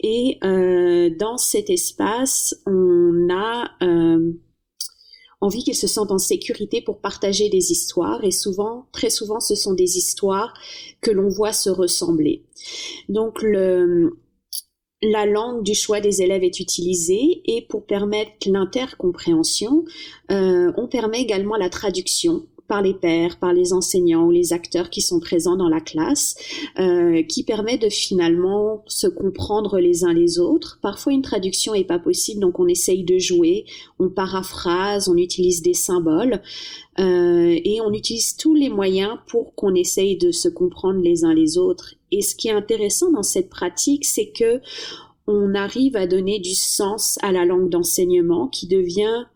Et 0.00 0.38
euh, 0.44 1.10
dans 1.18 1.38
cet 1.38 1.70
espace, 1.70 2.54
on 2.66 3.28
a 3.30 3.70
euh, 3.82 4.32
envie 5.40 5.62
qu'ils 5.62 5.74
se 5.74 5.86
sentent 5.86 6.12
en 6.12 6.18
sécurité 6.18 6.82
pour 6.82 7.00
partager 7.00 7.48
des 7.48 7.72
histoires. 7.72 8.24
Et 8.24 8.30
souvent, 8.30 8.86
très 8.92 9.10
souvent, 9.10 9.40
ce 9.40 9.54
sont 9.54 9.72
des 9.72 9.96
histoires 9.96 10.52
que 11.00 11.10
l'on 11.10 11.28
voit 11.28 11.52
se 11.52 11.70
ressembler. 11.70 12.44
Donc 13.08 13.42
le 13.42 14.18
la 15.02 15.26
langue 15.26 15.62
du 15.62 15.74
choix 15.74 16.00
des 16.00 16.22
élèves 16.22 16.42
est 16.42 16.60
utilisée 16.60 17.42
et 17.44 17.62
pour 17.62 17.84
permettre 17.84 18.32
l'intercompréhension, 18.46 19.84
euh, 20.30 20.72
on 20.76 20.88
permet 20.88 21.20
également 21.20 21.56
la 21.56 21.70
traduction 21.70 22.46
par 22.66 22.82
les 22.82 22.92
pairs, 22.92 23.38
par 23.38 23.54
les 23.54 23.72
enseignants 23.72 24.26
ou 24.26 24.30
les 24.30 24.52
acteurs 24.52 24.90
qui 24.90 25.00
sont 25.00 25.20
présents 25.20 25.56
dans 25.56 25.70
la 25.70 25.80
classe, 25.80 26.34
euh, 26.78 27.22
qui 27.22 27.42
permet 27.42 27.78
de 27.78 27.88
finalement 27.88 28.84
se 28.86 29.06
comprendre 29.06 29.78
les 29.78 30.04
uns 30.04 30.12
les 30.12 30.38
autres. 30.38 30.78
Parfois, 30.82 31.14
une 31.14 31.22
traduction 31.22 31.72
est 31.74 31.84
pas 31.84 31.98
possible, 31.98 32.40
donc 32.40 32.60
on 32.60 32.68
essaye 32.68 33.04
de 33.04 33.18
jouer, 33.18 33.64
on 33.98 34.10
paraphrase, 34.10 35.08
on 35.08 35.16
utilise 35.16 35.62
des 35.62 35.74
symboles 35.74 36.42
euh, 36.98 37.58
et 37.64 37.80
on 37.80 37.92
utilise 37.92 38.36
tous 38.36 38.54
les 38.54 38.68
moyens 38.68 39.16
pour 39.28 39.54
qu'on 39.54 39.74
essaye 39.74 40.18
de 40.18 40.30
se 40.30 40.48
comprendre 40.48 41.00
les 41.00 41.24
uns 41.24 41.32
les 41.32 41.56
autres. 41.56 41.94
Et 42.12 42.22
ce 42.22 42.34
qui 42.34 42.48
est 42.48 42.52
intéressant 42.52 43.10
dans 43.12 43.22
cette 43.22 43.50
pratique, 43.50 44.04
c'est 44.04 44.30
que 44.30 44.60
on 45.26 45.54
arrive 45.54 45.94
à 45.96 46.06
donner 46.06 46.38
du 46.38 46.54
sens 46.54 47.18
à 47.22 47.32
la 47.32 47.44
langue 47.44 47.68
d'enseignement 47.68 48.48
qui 48.48 48.66
devient 48.66 49.26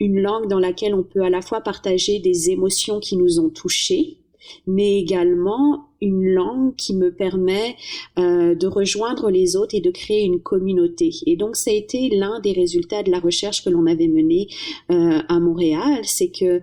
une 0.00 0.20
langue 0.20 0.48
dans 0.48 0.58
laquelle 0.58 0.94
on 0.94 1.02
peut 1.02 1.22
à 1.22 1.30
la 1.30 1.42
fois 1.42 1.60
partager 1.60 2.18
des 2.18 2.50
émotions 2.50 3.00
qui 3.00 3.16
nous 3.16 3.38
ont 3.38 3.50
touchés, 3.50 4.18
mais 4.66 4.98
également 4.98 5.88
une 6.00 6.26
langue 6.26 6.74
qui 6.76 6.94
me 6.94 7.14
permet 7.14 7.76
euh, 8.18 8.54
de 8.54 8.66
rejoindre 8.66 9.30
les 9.30 9.56
autres 9.56 9.74
et 9.74 9.80
de 9.80 9.90
créer 9.90 10.24
une 10.24 10.40
communauté. 10.40 11.10
Et 11.26 11.36
donc 11.36 11.56
ça 11.56 11.70
a 11.70 11.74
été 11.74 12.10
l'un 12.10 12.40
des 12.40 12.52
résultats 12.52 13.02
de 13.02 13.10
la 13.10 13.20
recherche 13.20 13.64
que 13.64 13.70
l'on 13.70 13.86
avait 13.86 14.08
menée 14.08 14.48
euh, 14.90 15.20
à 15.28 15.40
Montréal, 15.40 16.00
c'est 16.04 16.30
que 16.30 16.60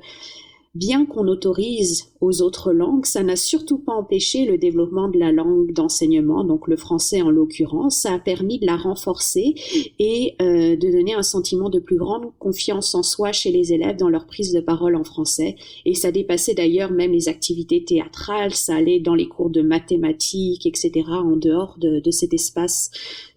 Bien 0.75 1.05
qu'on 1.05 1.27
autorise 1.27 2.11
aux 2.19 2.41
autres 2.41 2.73
langues, 2.73 3.05
ça 3.05 3.21
n'a 3.21 3.35
surtout 3.35 3.77
pas 3.77 3.93
empêché 3.93 4.45
le 4.45 4.57
développement 4.57 5.07
de 5.07 5.19
la 5.19 5.31
langue 5.31 5.71
d'enseignement, 5.71 6.43
donc 6.43 6.67
le 6.67 6.77
français 6.77 7.21
en 7.21 7.29
l'occurrence. 7.29 7.97
Ça 7.97 8.13
a 8.13 8.17
permis 8.17 8.57
de 8.57 8.65
la 8.65 8.75
renforcer 8.75 9.53
et 9.99 10.35
euh, 10.41 10.75
de 10.75 10.91
donner 10.91 11.13
un 11.13 11.21
sentiment 11.21 11.69
de 11.69 11.77
plus 11.77 11.97
grande 11.97 12.31
confiance 12.39 12.95
en 12.95 13.03
soi 13.03 13.31
chez 13.31 13.51
les 13.51 13.71
élèves 13.71 13.97
dans 13.97 14.09
leur 14.09 14.25
prise 14.25 14.51
de 14.51 14.61
parole 14.61 14.95
en 14.95 15.03
français. 15.03 15.57
Et 15.85 15.93
ça 15.93 16.11
dépassait 16.11 16.55
d'ailleurs 16.55 16.89
même 16.89 17.11
les 17.11 17.29
activités 17.29 17.85
théâtrales, 17.85 18.55
ça 18.55 18.75
allait 18.75 18.99
dans 18.99 19.13
les 19.13 19.27
cours 19.27 19.51
de 19.51 19.61
mathématiques, 19.61 20.65
etc., 20.65 20.91
en 21.07 21.35
dehors 21.35 21.75
de, 21.77 21.99
de 21.99 22.11
cet 22.11 22.33
espace 22.33 22.89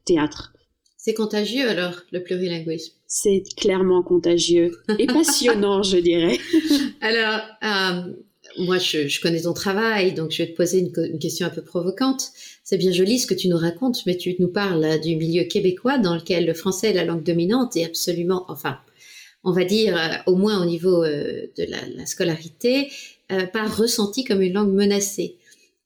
théâtre. 0.06 0.55
C'est 1.06 1.14
contagieux 1.14 1.68
alors, 1.68 2.02
le 2.10 2.20
plurilinguisme? 2.20 2.92
C'est 3.06 3.44
clairement 3.56 4.02
contagieux 4.02 4.72
et 4.98 5.06
passionnant, 5.06 5.84
je 5.84 5.98
dirais. 5.98 6.36
Alors, 7.00 7.42
euh, 7.62 8.12
moi, 8.58 8.78
je, 8.78 9.20
connais 9.20 9.42
ton 9.42 9.52
travail, 9.52 10.14
donc 10.14 10.32
je 10.32 10.42
vais 10.42 10.50
te 10.50 10.56
poser 10.56 10.80
une, 10.80 11.18
question 11.20 11.46
un 11.46 11.50
peu 11.50 11.62
provocante. 11.62 12.32
C'est 12.64 12.76
bien 12.76 12.90
joli 12.90 13.20
ce 13.20 13.28
que 13.28 13.34
tu 13.34 13.46
nous 13.46 13.56
racontes, 13.56 14.04
mais 14.04 14.16
tu 14.16 14.34
nous 14.40 14.48
parles 14.48 14.98
du 14.98 15.14
milieu 15.14 15.44
québécois 15.44 15.98
dans 15.98 16.16
lequel 16.16 16.44
le 16.44 16.54
français 16.54 16.90
est 16.90 16.94
la 16.94 17.04
langue 17.04 17.22
dominante 17.22 17.76
et 17.76 17.84
absolument, 17.84 18.44
enfin, 18.48 18.80
on 19.44 19.52
va 19.52 19.62
dire, 19.62 19.96
euh, 19.96 20.32
au 20.32 20.34
moins 20.34 20.60
au 20.60 20.64
niveau 20.64 21.04
euh, 21.04 21.46
de 21.56 21.66
la, 21.68 22.04
scolarité, 22.04 22.90
pas 23.28 23.68
ressenti 23.68 24.25
comme 24.25 24.42
une 24.42 24.54
langue 24.54 24.75
menacée. 24.75 25.36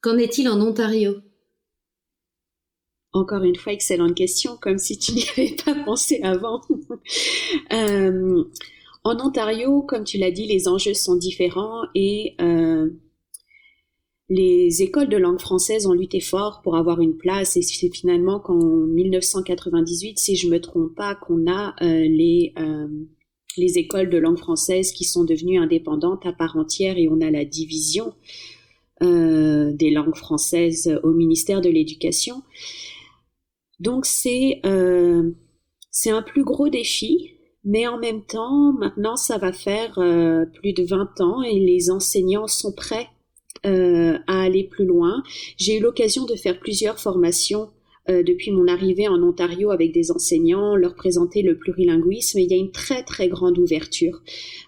Qu'en 0.01 0.17
est-il 0.17 0.49
en 0.49 0.59
Ontario? 0.59 1.21
Encore 3.13 3.43
une 3.43 3.55
fois, 3.55 3.73
excellente 3.73 4.15
question, 4.15 4.57
comme 4.61 4.77
si 4.77 4.97
tu 4.97 5.11
n'y 5.13 5.25
avais 5.29 5.55
pas 5.63 5.75
pensé 5.83 6.19
avant. 6.23 6.61
euh, 7.73 8.43
en 9.03 9.19
Ontario, 9.19 9.81
comme 9.81 10.03
tu 10.03 10.17
l'as 10.17 10.31
dit, 10.31 10.45
les 10.45 10.67
enjeux 10.67 10.93
sont 10.93 11.15
différents 11.15 11.83
et 11.95 12.35
euh, 12.39 12.89
les 14.31 14.81
écoles 14.81 15.09
de 15.09 15.17
langue 15.17 15.41
française 15.41 15.87
ont 15.87 15.93
lutté 15.93 16.21
fort 16.21 16.61
pour 16.63 16.77
avoir 16.77 17.01
une 17.01 17.17
place 17.17 17.57
et 17.57 17.61
c'est 17.61 17.93
finalement 17.93 18.39
qu'en 18.39 18.55
1998, 18.55 20.17
si 20.17 20.37
je 20.37 20.47
me 20.47 20.61
trompe 20.61 20.95
pas, 20.95 21.15
qu'on 21.15 21.51
a 21.51 21.75
euh, 21.81 22.07
les 22.07 22.53
euh, 22.57 22.87
les 23.57 23.77
écoles 23.77 24.09
de 24.09 24.17
langue 24.17 24.37
française 24.37 24.93
qui 24.93 25.03
sont 25.03 25.25
devenues 25.25 25.59
indépendantes 25.59 26.25
à 26.25 26.31
part 26.31 26.55
entière 26.55 26.97
et 26.97 27.09
on 27.09 27.19
a 27.19 27.29
la 27.29 27.43
division 27.43 28.13
euh, 29.03 29.73
des 29.73 29.91
langues 29.91 30.15
françaises 30.15 30.97
au 31.03 31.11
ministère 31.11 31.59
de 31.59 31.69
l'Éducation. 31.69 32.43
Donc 33.81 34.05
c'est 34.05 34.61
euh, 34.63 35.31
c'est 35.89 36.11
un 36.11 36.21
plus 36.21 36.43
gros 36.43 36.69
défi, 36.69 37.31
mais 37.65 37.87
en 37.87 37.97
même 37.97 38.23
temps, 38.23 38.73
maintenant 38.73 39.15
ça 39.15 39.39
va 39.39 39.51
faire 39.51 39.97
euh, 39.97 40.45
plus 40.45 40.73
de 40.73 40.83
20 40.83 41.19
ans 41.19 41.41
et 41.41 41.59
les 41.59 41.89
enseignants 41.89 42.47
sont 42.47 42.73
prêts 42.73 43.09
euh, 43.65 44.19
à 44.27 44.43
aller 44.43 44.65
plus 44.65 44.85
loin. 44.85 45.23
J'ai 45.57 45.77
eu 45.77 45.81
l'occasion 45.81 46.25
de 46.25 46.35
faire 46.35 46.59
plusieurs 46.59 46.99
formations 46.99 47.71
euh, 48.11 48.23
depuis 48.23 48.51
mon 48.51 48.67
arrivée 48.67 49.07
en 49.07 49.21
Ontario 49.23 49.71
avec 49.71 49.91
des 49.91 50.11
enseignants, 50.11 50.75
leur 50.75 50.95
présenter 50.95 51.41
le 51.41 51.57
plurilinguisme. 51.57 52.39
il 52.39 52.51
y 52.51 52.53
a 52.53 52.57
une 52.57 52.71
très 52.71 53.03
très 53.03 53.29
grande 53.29 53.57
ouverture 53.57 54.21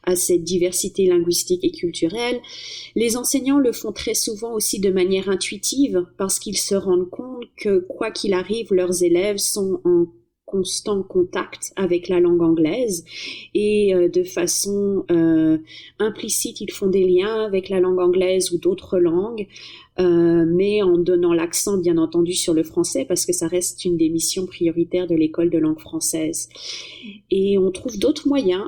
à 0.04 0.16
cette 0.16 0.44
diversité 0.44 1.06
linguistique 1.06 1.64
et 1.64 1.72
culturelle. 1.72 2.40
Les 2.96 3.18
enseignants 3.18 3.60
le 3.60 3.72
font 3.72 3.92
très 3.92 4.14
souvent 4.14 4.54
aussi 4.54 4.80
de 4.80 4.92
manière 4.92 5.30
intuitive 5.30 6.06
parce 6.18 6.40
qu'ils 6.40 6.58
se 6.58 6.76
rendent 6.76 7.10
compte 7.10 7.44
que 7.58 7.80
quoi 7.80 8.12
qu'il 8.12 8.34
arrive, 8.34 8.74
leurs 8.74 9.04
élèves 9.04 9.38
sont 9.38 9.82
en 9.84 10.08
constant 10.54 11.02
contact 11.02 11.74
avec 11.78 12.10
la 12.10 12.20
langue 12.20 12.44
anglaise 12.44 13.04
et 13.56 13.96
euh, 13.96 14.08
de 14.08 14.24
façon 14.24 15.04
euh, 15.10 15.58
implicite, 15.98 16.62
ils 16.62 16.72
font 16.72 16.86
des 16.86 17.08
liens 17.08 17.44
avec 17.44 17.70
la 17.70 17.80
langue 17.80 17.98
anglaise 17.98 18.52
ou 18.52 18.60
d'autres 18.60 19.00
langues, 19.00 19.48
euh, 20.00 20.46
mais 20.48 20.84
en 20.84 21.00
donnant 21.00 21.34
l'accent 21.34 21.78
bien 21.80 21.98
entendu 21.98 22.34
sur 22.34 22.54
le 22.54 22.62
français 22.62 23.04
parce 23.04 23.26
que 23.26 23.34
ça 23.34 23.48
reste 23.48 23.84
une 23.84 23.98
des 23.98 24.10
missions 24.10 24.46
prioritaires 24.46 25.08
de 25.08 25.16
l'école 25.16 25.50
de 25.50 25.58
langue 25.58 25.80
française. 25.80 26.50
Et 27.32 27.58
on 27.58 27.72
trouve 27.72 27.98
d'autres 27.98 28.28
moyens. 28.28 28.66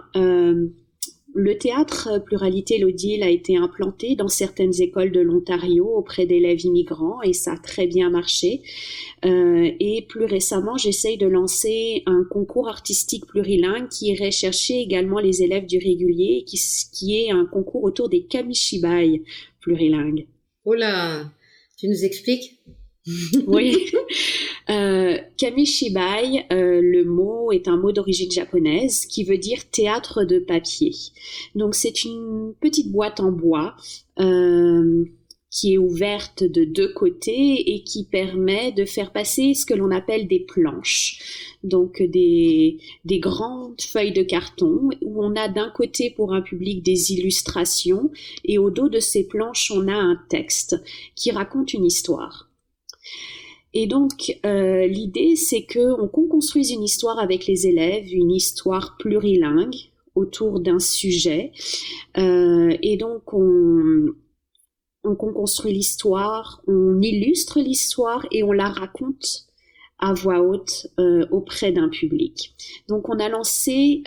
Le 1.37 1.57
théâtre 1.57 2.23
Pluralité 2.23 2.77
Lodile 2.77 3.21
a 3.21 3.29
été 3.29 3.57
implanté 3.57 4.15
dans 4.15 4.29
certaines 4.29 4.81
écoles 4.81 5.11
de 5.11 5.19
l'Ontario 5.19 5.85
auprès 5.85 6.25
d'élèves 6.25 6.61
immigrants 6.61 7.21
et 7.23 7.33
ça 7.33 7.51
a 7.51 7.57
très 7.57 7.87
bien 7.87 8.09
marché. 8.09 8.61
Euh, 9.25 9.69
et 9.81 10.05
plus 10.07 10.23
récemment, 10.23 10.77
j'essaye 10.77 11.17
de 11.17 11.27
lancer 11.27 12.03
un 12.05 12.23
concours 12.29 12.69
artistique 12.69 13.25
plurilingue 13.25 13.89
qui 13.89 14.11
irait 14.11 14.31
chercher 14.31 14.79
également 14.79 15.19
les 15.19 15.43
élèves 15.43 15.65
du 15.65 15.77
régulier, 15.77 16.45
qui, 16.47 16.57
qui 16.93 17.17
est 17.17 17.31
un 17.31 17.45
concours 17.45 17.83
autour 17.83 18.07
des 18.07 18.23
kamishibai 18.23 19.23
plurilingues. 19.59 20.27
Oh 20.63 20.73
là, 20.73 21.29
tu 21.77 21.89
nous 21.89 22.05
expliques 22.05 22.61
oui. 23.47 23.91
Euh, 24.69 25.17
Kamishibai, 25.37 26.45
euh, 26.51 26.81
le 26.81 27.05
mot 27.05 27.51
est 27.51 27.67
un 27.67 27.77
mot 27.77 27.91
d'origine 27.91 28.31
japonaise 28.31 29.05
qui 29.05 29.23
veut 29.23 29.37
dire 29.37 29.69
théâtre 29.69 30.23
de 30.23 30.39
papier. 30.39 30.91
Donc 31.53 31.75
c'est 31.75 32.03
une 32.03 32.53
petite 32.59 32.91
boîte 32.91 33.19
en 33.19 33.31
bois 33.31 33.75
euh, 34.19 35.05
qui 35.51 35.73
est 35.73 35.77
ouverte 35.77 36.43
de 36.43 36.65
deux 36.65 36.91
côtés 36.93 37.75
et 37.75 37.83
qui 37.83 38.05
permet 38.05 38.71
de 38.71 38.85
faire 38.85 39.11
passer 39.11 39.53
ce 39.53 39.67
que 39.67 39.75
l'on 39.75 39.91
appelle 39.91 40.27
des 40.27 40.39
planches. 40.39 41.57
Donc 41.63 42.01
des, 42.01 42.79
des 43.05 43.19
grandes 43.19 43.81
feuilles 43.81 44.13
de 44.13 44.23
carton 44.23 44.89
où 45.01 45.23
on 45.23 45.35
a 45.35 45.47
d'un 45.47 45.69
côté 45.69 46.09
pour 46.09 46.33
un 46.33 46.41
public 46.41 46.81
des 46.81 47.13
illustrations 47.13 48.11
et 48.43 48.57
au 48.57 48.71
dos 48.71 48.89
de 48.89 48.99
ces 48.99 49.27
planches 49.27 49.71
on 49.71 49.87
a 49.87 49.95
un 49.95 50.19
texte 50.27 50.75
qui 51.15 51.29
raconte 51.29 51.73
une 51.73 51.85
histoire. 51.85 52.44
Et 53.73 53.87
donc 53.87 54.39
euh, 54.45 54.87
l'idée 54.87 55.35
c'est 55.35 55.63
que 55.63 56.01
on 56.01 56.07
construise 56.07 56.71
une 56.71 56.83
histoire 56.83 57.19
avec 57.19 57.45
les 57.45 57.67
élèves, 57.67 58.07
une 58.11 58.31
histoire 58.31 58.95
plurilingue 58.97 59.75
autour 60.15 60.61
d'un 60.61 60.79
sujet. 60.79 61.51
Euh, 62.17 62.75
et 62.81 62.95
donc 62.95 63.33
on, 63.33 64.13
on 65.03 65.15
construit 65.15 65.73
l'histoire, 65.73 66.61
on 66.67 67.01
illustre 67.01 67.59
l'histoire 67.59 68.25
et 68.31 68.43
on 68.43 68.53
la 68.53 68.69
raconte 68.69 69.47
à 69.99 70.13
voix 70.13 70.41
haute 70.41 70.87
euh, 70.99 71.25
auprès 71.31 71.73
d'un 71.73 71.89
public. 71.89 72.55
Donc 72.87 73.09
on 73.09 73.19
a 73.19 73.27
lancé 73.27 74.03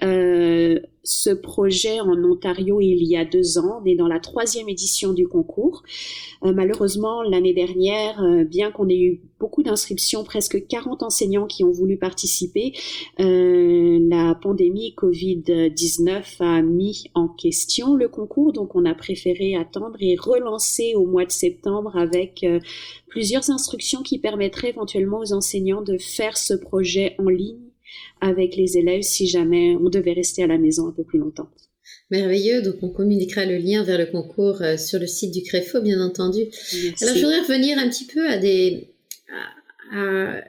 ce 1.09 1.31
projet 1.31 2.01
en 2.01 2.23
Ontario 2.25 2.81
il 2.81 3.05
y 3.05 3.17
a 3.17 3.25
deux 3.25 3.59
ans. 3.59 3.81
On 3.83 3.85
est 3.87 3.97
dans 3.97 4.09
la 4.09 4.21
troisième 4.21 4.69
édition 4.69 5.13
du 5.13 5.27
concours. 5.27 5.83
Euh, 6.45 6.53
malheureusement, 6.53 7.23
l'année 7.23 7.55
dernière, 7.55 8.23
bien 8.47 8.71
qu'on 8.71 8.89
ait 8.89 8.99
eu 8.99 9.21
beaucoup 9.41 9.63
d'inscriptions, 9.63 10.25
presque 10.25 10.67
40 10.67 11.03
enseignants 11.03 11.47
qui 11.47 11.65
ont 11.65 11.71
voulu 11.71 11.97
participer, 11.97 12.73
la 13.19 14.35
pandémie 14.35 14.95
Covid-19 14.97 16.25
a 16.41 16.63
mis 16.63 17.05
en 17.15 17.29
question 17.29 17.95
le 17.95 18.09
concours. 18.09 18.53
Donc 18.53 18.75
on 18.75 18.85
a 18.85 18.95
préféré 18.95 19.55
attendre 19.57 19.97
et 20.01 20.17
relancer 20.17 20.95
au 20.95 21.07
mois 21.07 21.25
de 21.25 21.31
septembre 21.31 21.97
avec 21.97 22.45
plusieurs 23.09 23.51
instructions 23.51 24.03
qui 24.03 24.19
permettraient 24.19 24.71
éventuellement 24.71 25.21
aux 25.21 25.33
enseignants 25.33 25.83
de 25.83 25.99
faire 25.99 26.37
ce 26.37 26.55
projet 26.55 27.15
en 27.19 27.29
ligne 27.29 27.68
avec 28.21 28.57
les 28.57 28.79
élèves 28.79 29.03
si 29.03 29.27
jamais 29.27 29.77
on 29.77 29.89
devait 29.89 30.13
rester 30.13 30.43
à 30.43 30.47
la 30.47 30.59
maison 30.59 30.89
un 30.89 30.93
peu 30.93 31.05
plus 31.05 31.19
longtemps. 31.19 31.49
Merveilleux, 32.11 32.63
donc 32.63 32.77
on 32.83 32.89
communiquera 32.89 33.45
le 33.45 33.57
lien 33.57 33.85
vers 33.85 33.99
le 33.99 34.07
concours 34.07 34.63
euh, 34.63 34.77
sur 34.77 34.99
le 34.99 35.07
site 35.07 35.33
du 35.33 35.43
CREFO, 35.43 35.81
bien 35.81 36.01
entendu. 36.01 36.43
Alors 37.03 37.15
je 37.15 37.21
voudrais 37.21 37.41
revenir 37.41 37.79
un 37.79 37.89
petit 37.89 38.07
peu 38.07 38.29
à 38.29 38.39
des 38.39 38.89
à, 39.91 40.43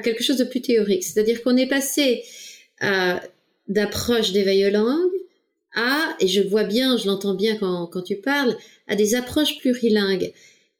quelque 0.00 0.22
chose 0.22 0.38
de 0.38 0.44
plus 0.44 0.60
théorique, 0.60 1.04
c'est-à-dire 1.04 1.42
qu'on 1.42 1.56
est 1.56 1.68
passé 1.68 2.22
d'approche 3.68 4.32
d'éveil 4.32 4.66
aux 4.66 4.70
langues 4.70 5.16
à, 5.76 6.16
et 6.20 6.26
je 6.26 6.40
vois 6.40 6.64
bien, 6.64 6.96
je 6.96 7.06
l'entends 7.06 7.34
bien 7.34 7.56
quand, 7.56 7.86
quand 7.86 8.02
tu 8.02 8.16
parles, 8.16 8.56
à 8.88 8.96
des 8.96 9.14
approches 9.14 9.58
plurilingues. 9.58 10.32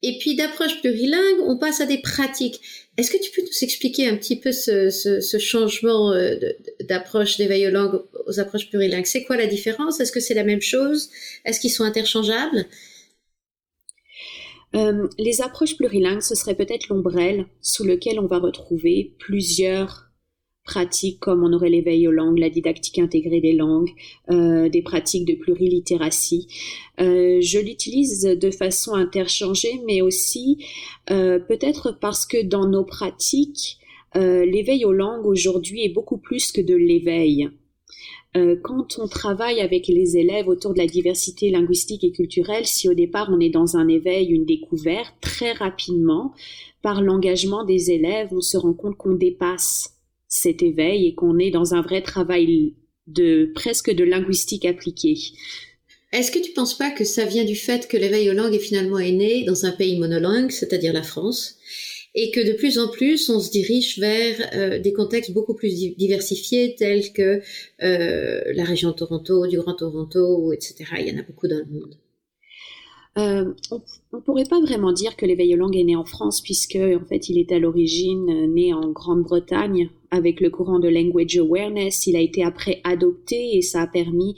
Et 0.02 0.18
puis 0.18 0.36
d'approche 0.36 0.80
plurilingue, 0.80 1.40
on 1.40 1.56
passe 1.56 1.80
à 1.80 1.86
des 1.86 1.98
pratiques. 1.98 2.60
Est-ce 2.96 3.10
que 3.10 3.22
tu 3.22 3.30
peux 3.30 3.42
nous 3.42 3.64
expliquer 3.64 4.06
un 4.06 4.16
petit 4.16 4.38
peu 4.38 4.52
ce, 4.52 5.38
changement 5.38 6.12
euh, 6.12 6.36
d'approche 6.80 7.38
d'éveil 7.38 7.66
aux 7.66 7.70
langues 7.70 8.02
aux 8.26 8.40
approches 8.40 8.68
plurilingues? 8.68 9.06
C'est 9.06 9.24
quoi 9.24 9.36
la 9.36 9.46
différence? 9.46 10.00
Est-ce 10.00 10.12
que 10.12 10.20
c'est 10.20 10.34
la 10.34 10.44
même 10.44 10.62
chose? 10.62 11.10
Est-ce 11.44 11.60
qu'ils 11.60 11.70
sont 11.70 11.84
interchangeables? 11.84 12.66
Euh, 14.74 15.08
Les 15.18 15.40
approches 15.40 15.76
plurilingues, 15.76 16.22
ce 16.22 16.34
serait 16.34 16.54
peut-être 16.54 16.88
l'ombrelle 16.88 17.46
sous 17.62 17.84
lequel 17.84 18.20
on 18.20 18.26
va 18.26 18.38
retrouver 18.38 19.14
plusieurs 19.18 20.05
pratiques 20.66 21.20
comme 21.20 21.42
on 21.44 21.52
aurait 21.54 21.70
l'éveil 21.70 22.06
aux 22.06 22.12
langues, 22.12 22.38
la 22.38 22.50
didactique 22.50 22.98
intégrée 22.98 23.40
des 23.40 23.54
langues, 23.54 23.90
euh, 24.30 24.68
des 24.68 24.82
pratiques 24.82 25.24
de 25.24 25.34
plurilittératie. 25.34 26.48
Euh, 27.00 27.40
je 27.40 27.58
l'utilise 27.58 28.22
de 28.24 28.50
façon 28.50 28.94
interchangée, 28.94 29.80
mais 29.86 30.02
aussi 30.02 30.58
euh, 31.10 31.38
peut-être 31.38 31.96
parce 31.98 32.26
que 32.26 32.42
dans 32.42 32.68
nos 32.68 32.84
pratiques, 32.84 33.78
l'éveil 34.14 34.86
aux 34.86 34.94
langues 34.94 35.26
aujourd'hui 35.26 35.84
est 35.84 35.90
beaucoup 35.90 36.16
plus 36.16 36.50
que 36.50 36.62
de 36.62 36.74
l'éveil. 36.74 37.50
quand 38.62 38.98
on 38.98 39.08
travaille 39.08 39.60
avec 39.60 39.88
les 39.88 40.16
élèves 40.16 40.48
autour 40.48 40.72
de 40.72 40.78
la 40.78 40.86
diversité 40.86 41.50
linguistique 41.50 42.02
et 42.02 42.12
culturelle, 42.12 42.64
si 42.64 42.88
au 42.88 42.94
départ 42.94 43.28
on 43.30 43.40
est 43.40 43.50
dans 43.50 43.76
un 43.76 43.88
éveil, 43.88 44.28
une 44.28 44.46
découverte, 44.46 45.14
très 45.20 45.52
rapidement, 45.52 46.32
par 46.80 47.02
l'engagement 47.02 47.64
des 47.64 47.90
élèves, 47.90 48.28
on 48.32 48.40
se 48.40 48.56
rend 48.56 48.72
compte 48.72 48.96
qu'on 48.96 49.12
dépasse 49.12 49.95
cet 50.36 50.62
éveil 50.62 51.06
et 51.06 51.14
qu'on 51.14 51.38
est 51.38 51.50
dans 51.50 51.74
un 51.74 51.80
vrai 51.80 52.02
travail 52.02 52.74
de 53.06 53.50
presque 53.54 53.90
de 53.90 54.04
linguistique 54.04 54.64
appliquée. 54.64 55.16
Est-ce 56.12 56.30
que 56.30 56.38
tu 56.38 56.52
penses 56.52 56.76
pas 56.76 56.90
que 56.90 57.04
ça 57.04 57.24
vient 57.24 57.44
du 57.44 57.56
fait 57.56 57.88
que 57.88 57.96
l'éveil 57.96 58.30
aux 58.30 58.34
langues 58.34 58.54
est 58.54 58.58
finalement 58.58 58.98
né 58.98 59.44
dans 59.44 59.66
un 59.66 59.72
pays 59.72 59.98
monolingue, 59.98 60.50
c'est-à-dire 60.50 60.92
la 60.92 61.02
France, 61.02 61.56
et 62.14 62.30
que 62.30 62.40
de 62.40 62.52
plus 62.52 62.78
en 62.78 62.88
plus 62.88 63.28
on 63.28 63.40
se 63.40 63.50
dirige 63.50 63.98
vers 63.98 64.50
euh, 64.54 64.78
des 64.78 64.92
contextes 64.92 65.32
beaucoup 65.32 65.54
plus 65.54 65.96
diversifiés 65.96 66.74
tels 66.76 67.12
que 67.12 67.40
euh, 67.82 68.40
la 68.54 68.64
région 68.64 68.90
de 68.90 68.96
Toronto, 68.96 69.46
du 69.46 69.58
Grand 69.58 69.74
Toronto, 69.74 70.52
etc. 70.52 70.84
Il 71.00 71.08
y 71.08 71.14
en 71.14 71.20
a 71.20 71.22
beaucoup 71.22 71.48
dans 71.48 71.58
le 71.58 71.66
monde. 71.66 71.96
Euh, 73.18 73.54
on 73.70 74.16
ne 74.18 74.20
pourrait 74.20 74.44
pas 74.44 74.60
vraiment 74.60 74.92
dire 74.92 75.16
que 75.16 75.24
l'éveil 75.24 75.54
aux 75.54 75.58
langues 75.58 75.76
est 75.76 75.84
né 75.84 75.96
en 75.96 76.04
France, 76.04 76.42
puisque 76.42 76.76
en 76.76 77.04
fait 77.06 77.28
il 77.30 77.38
est 77.38 77.50
à 77.50 77.58
l'origine 77.58 78.28
euh, 78.28 78.46
né 78.46 78.74
en 78.74 78.90
Grande-Bretagne 78.90 79.88
avec 80.10 80.40
le 80.40 80.50
courant 80.50 80.78
de 80.78 80.88
language 80.88 81.36
awareness. 81.38 82.06
Il 82.06 82.16
a 82.16 82.20
été 82.20 82.44
après 82.44 82.80
adopté 82.84 83.56
et 83.56 83.62
ça 83.62 83.82
a 83.82 83.86
permis 83.86 84.36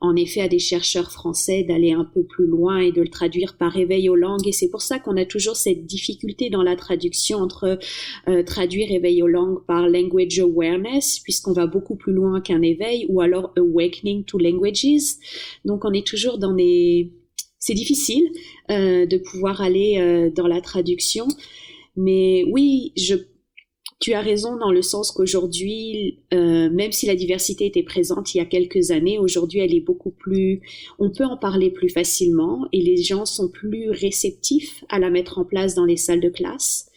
en 0.00 0.14
effet 0.14 0.42
à 0.42 0.48
des 0.48 0.58
chercheurs 0.58 1.10
français 1.10 1.64
d'aller 1.64 1.92
un 1.92 2.04
peu 2.04 2.22
plus 2.22 2.46
loin 2.46 2.78
et 2.78 2.92
de 2.92 3.02
le 3.02 3.08
traduire 3.08 3.56
par 3.56 3.76
éveil 3.76 4.08
aux 4.08 4.14
langues. 4.14 4.46
Et 4.46 4.52
c'est 4.52 4.68
pour 4.68 4.82
ça 4.82 4.98
qu'on 4.98 5.16
a 5.16 5.24
toujours 5.24 5.56
cette 5.56 5.86
difficulté 5.86 6.50
dans 6.50 6.62
la 6.62 6.76
traduction 6.76 7.38
entre 7.38 7.78
euh, 8.28 8.42
traduire 8.42 8.90
éveil 8.90 9.22
aux 9.22 9.28
langues 9.28 9.64
par 9.66 9.88
language 9.88 10.38
awareness, 10.38 11.18
puisqu'on 11.20 11.52
va 11.52 11.66
beaucoup 11.66 11.96
plus 11.96 12.12
loin 12.12 12.40
qu'un 12.40 12.62
éveil, 12.62 13.06
ou 13.08 13.20
alors 13.20 13.52
awakening 13.56 14.24
to 14.24 14.38
languages. 14.38 15.16
Donc 15.64 15.84
on 15.84 15.92
est 15.92 16.06
toujours 16.06 16.38
dans 16.38 16.52
des 16.52 17.10
c'est 17.68 17.74
difficile 17.74 18.32
euh, 18.70 19.04
de 19.04 19.18
pouvoir 19.18 19.60
aller 19.60 19.98
euh, 19.98 20.30
dans 20.34 20.46
la 20.46 20.62
traduction. 20.62 21.28
Mais 21.96 22.42
oui, 22.50 22.94
tu 24.00 24.14
as 24.14 24.22
raison 24.22 24.56
dans 24.56 24.70
le 24.70 24.80
sens 24.80 25.12
qu'aujourd'hui, 25.12 26.20
euh, 26.32 26.70
même 26.70 26.92
si 26.92 27.04
la 27.04 27.14
diversité 27.14 27.66
était 27.66 27.82
présente 27.82 28.34
il 28.34 28.38
y 28.38 28.40
a 28.40 28.46
quelques 28.46 28.90
années, 28.90 29.18
aujourd'hui 29.18 29.60
elle 29.60 29.74
est 29.74 29.84
beaucoup 29.84 30.12
plus, 30.12 30.62
on 30.98 31.10
peut 31.10 31.26
en 31.26 31.36
parler 31.36 31.70
plus 31.70 31.90
facilement 31.90 32.66
et 32.72 32.80
les 32.80 33.02
gens 33.02 33.26
sont 33.26 33.50
plus 33.50 33.90
réceptifs 33.90 34.82
à 34.88 34.98
la 34.98 35.10
mettre 35.10 35.38
en 35.38 35.44
place 35.44 35.74
dans 35.74 35.84
les 35.84 35.98
salles 35.98 36.20
de 36.20 36.30
classe. 36.30 36.90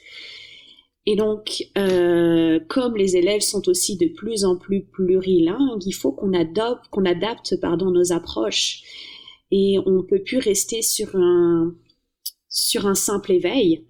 Et 1.08 1.16
donc, 1.16 1.64
comme 1.74 2.96
les 2.96 3.18
élèves 3.18 3.42
sont 3.42 3.68
aussi 3.68 3.98
de 3.98 4.06
plus 4.06 4.46
en 4.46 4.56
plus 4.56 4.84
plurilingues, 4.84 5.84
il 5.84 5.94
faut 5.94 6.12
qu'on 6.12 6.32
adopte, 6.32 6.90
qu'on 6.92 7.06
adapte, 7.06 7.60
pardon, 7.60 7.90
nos 7.90 8.14
approches 8.14 8.84
et 9.52 9.78
on 9.86 10.04
peut 10.04 10.22
plus 10.24 10.40
rester 10.40 10.82
sur 10.82 11.16
un 11.16 11.76
sur 12.50 12.86
un 12.86 12.96
simple 12.96 13.32
éveil. 13.32 13.86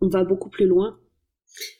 On 0.00 0.08
va 0.08 0.24
beaucoup 0.24 0.48
plus 0.48 0.66
loin. 0.66 0.98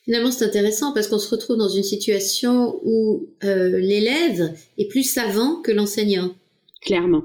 Finalement, 0.05 0.31
c'est 0.31 0.45
intéressant 0.45 0.93
parce 0.93 1.09
qu'on 1.09 1.19
se 1.19 1.31
retrouve 1.31 1.57
dans 1.57 1.69
une 1.69 1.83
situation 1.83 2.81
où 2.85 3.29
euh, 3.45 3.79
l'élève 3.79 4.55
est 4.79 4.89
plus 4.89 5.05
savant 5.05 5.63
que 5.63 5.73
l'enseignant. 5.73 6.35
Clairement. 6.83 7.25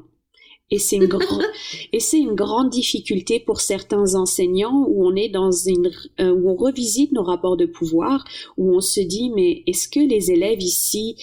Et 0.72 0.80
c'est 0.80 0.96
une 0.96 1.06
grande 1.06 1.44
et 1.94 2.00
c'est 2.00 2.20
une 2.20 2.34
grande 2.34 2.70
difficulté 2.70 3.40
pour 3.40 3.62
certains 3.62 4.16
enseignants 4.16 4.86
où 4.88 5.06
on 5.06 5.16
est 5.16 5.30
dans 5.30 5.52
une 5.52 5.92
euh, 6.20 6.32
où 6.32 6.50
on 6.50 6.56
revisite 6.56 7.12
nos 7.12 7.24
rapports 7.24 7.58
de 7.58 7.68
pouvoir 7.68 8.26
où 8.58 8.76
on 8.76 8.82
se 8.82 9.00
dit 9.00 9.30
mais 9.30 9.64
est-ce 9.68 9.88
que 9.88 10.00
les 10.00 10.32
élèves 10.32 10.62
ici 10.62 11.18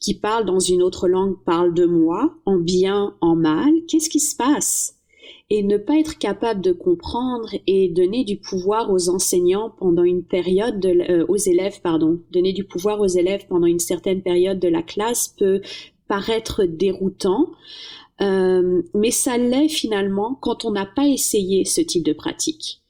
qui 0.00 0.14
parlent 0.14 0.46
dans 0.46 0.58
une 0.58 0.82
autre 0.82 1.08
langue 1.08 1.36
parlent 1.44 1.74
de 1.74 1.86
moi 1.86 2.34
en 2.46 2.56
bien 2.56 3.14
en 3.20 3.36
mal 3.36 3.72
qu'est-ce 3.88 4.10
qui 4.10 4.20
se 4.20 4.36
passe? 4.36 4.94
Et 5.50 5.62
ne 5.62 5.78
pas 5.78 5.96
être 5.98 6.18
capable 6.18 6.60
de 6.60 6.72
comprendre 6.72 7.48
et 7.66 7.88
donner 7.88 8.24
du 8.24 8.36
pouvoir 8.36 8.92
aux 8.92 9.08
enseignants 9.08 9.70
pendant 9.78 10.04
une 10.04 10.22
période 10.22 10.78
de, 10.78 10.88
euh, 10.88 11.26
aux 11.28 11.36
élèves 11.36 11.80
pardon 11.82 12.20
donner 12.32 12.52
du 12.52 12.64
pouvoir 12.64 13.00
aux 13.00 13.06
élèves 13.06 13.46
pendant 13.48 13.66
une 13.66 13.78
certaine 13.78 14.22
période 14.22 14.58
de 14.58 14.68
la 14.68 14.82
classe 14.82 15.28
peut 15.28 15.62
paraître 16.06 16.64
déroutant 16.64 17.48
euh, 18.20 18.82
mais 18.94 19.10
ça 19.10 19.38
l'est 19.38 19.68
finalement 19.68 20.34
quand 20.34 20.64
on 20.64 20.72
n'a 20.72 20.86
pas 20.86 21.06
essayé 21.06 21.64
ce 21.64 21.80
type 21.80 22.04
de 22.04 22.12
pratique. 22.12 22.82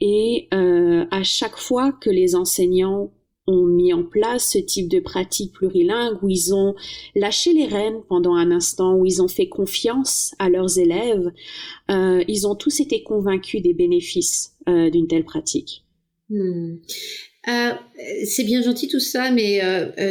Et 0.00 0.48
euh, 0.54 1.04
à 1.10 1.22
chaque 1.22 1.56
fois 1.56 1.92
que 1.92 2.08
les 2.08 2.34
enseignants 2.34 3.10
ont 3.50 3.66
mis 3.66 3.92
en 3.92 4.02
place 4.02 4.52
ce 4.52 4.58
type 4.58 4.88
de 4.88 5.00
pratique 5.00 5.52
plurilingue 5.52 6.22
où 6.22 6.28
ils 6.28 6.54
ont 6.54 6.74
lâché 7.14 7.52
les 7.52 7.66
rênes 7.66 8.00
pendant 8.08 8.34
un 8.34 8.50
instant, 8.50 8.94
où 8.94 9.04
ils 9.06 9.22
ont 9.22 9.28
fait 9.28 9.48
confiance 9.48 10.34
à 10.38 10.48
leurs 10.48 10.78
élèves, 10.78 11.30
euh, 11.90 12.22
ils 12.28 12.46
ont 12.46 12.54
tous 12.54 12.80
été 12.80 13.02
convaincus 13.02 13.62
des 13.62 13.74
bénéfices 13.74 14.54
euh, 14.68 14.90
d'une 14.90 15.08
telle 15.08 15.24
pratique. 15.24 15.84
Hmm. 16.28 16.76
Euh, 17.48 17.70
c'est 18.24 18.44
bien 18.44 18.62
gentil 18.62 18.86
tout 18.86 19.00
ça, 19.00 19.30
mais 19.30 19.60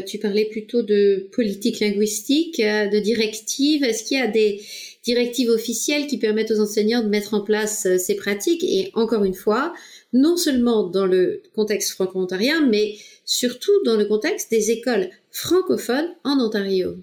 tu 0.08 0.18
parlais 0.18 0.46
plutôt 0.46 0.82
de 0.82 1.30
politique 1.32 1.80
linguistique, 1.80 2.58
de 2.58 3.00
directives. 3.00 3.84
Est-ce 3.84 4.04
qu'il 4.04 4.18
y 4.18 4.22
a 4.22 4.28
des 4.28 4.60
directives 5.04 5.50
officielles 5.50 6.08
qui 6.08 6.18
permettent 6.18 6.52
aux 6.52 6.60
enseignants 6.60 7.04
de 7.04 7.08
mettre 7.08 7.36
en 7.36 7.42
place 7.42 7.88
ces 7.98 8.16
pratiques? 8.16 8.64
Et 8.64 8.90
encore 8.96 9.26
une 9.26 9.36
fois, 9.36 9.74
non 10.14 10.38
seulement 10.38 10.88
dans 10.88 11.06
le 11.06 11.44
contexte 11.56 11.92
franco-ontarien, 11.92 12.66
mais 12.66 12.96
surtout 13.26 13.72
dans 13.86 13.96
le 13.96 14.06
contexte 14.06 14.50
des 14.50 14.72
écoles 14.72 15.10
francophones 15.32 16.10
en 16.24 16.40
Ontario. 16.40 16.96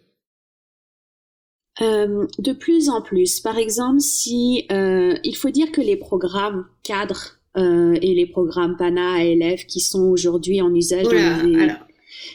de 1.81 2.53
plus 2.53 2.88
en 2.88 3.03
plus. 3.03 3.40
Par 3.40 3.59
exemple, 3.59 4.01
si 4.01 4.66
il 4.71 5.37
faut 5.37 5.51
dire 5.51 5.71
que 5.73 5.81
les 5.81 5.97
programmes 5.97 6.66
cadres 6.83 7.37
euh, 7.57 7.97
et 8.03 8.14
les 8.14 8.27
programmes 8.27 8.77
PANA 8.77 9.14
à 9.14 9.23
élèves 9.23 9.64
qui 9.64 9.81
sont 9.81 10.03
aujourd'hui 10.03 10.61
en 10.61 10.75
usage 10.75 11.05
voilà, 11.05 11.38
dans 11.38 11.49
les... 11.49 11.59
alors, 11.62 11.79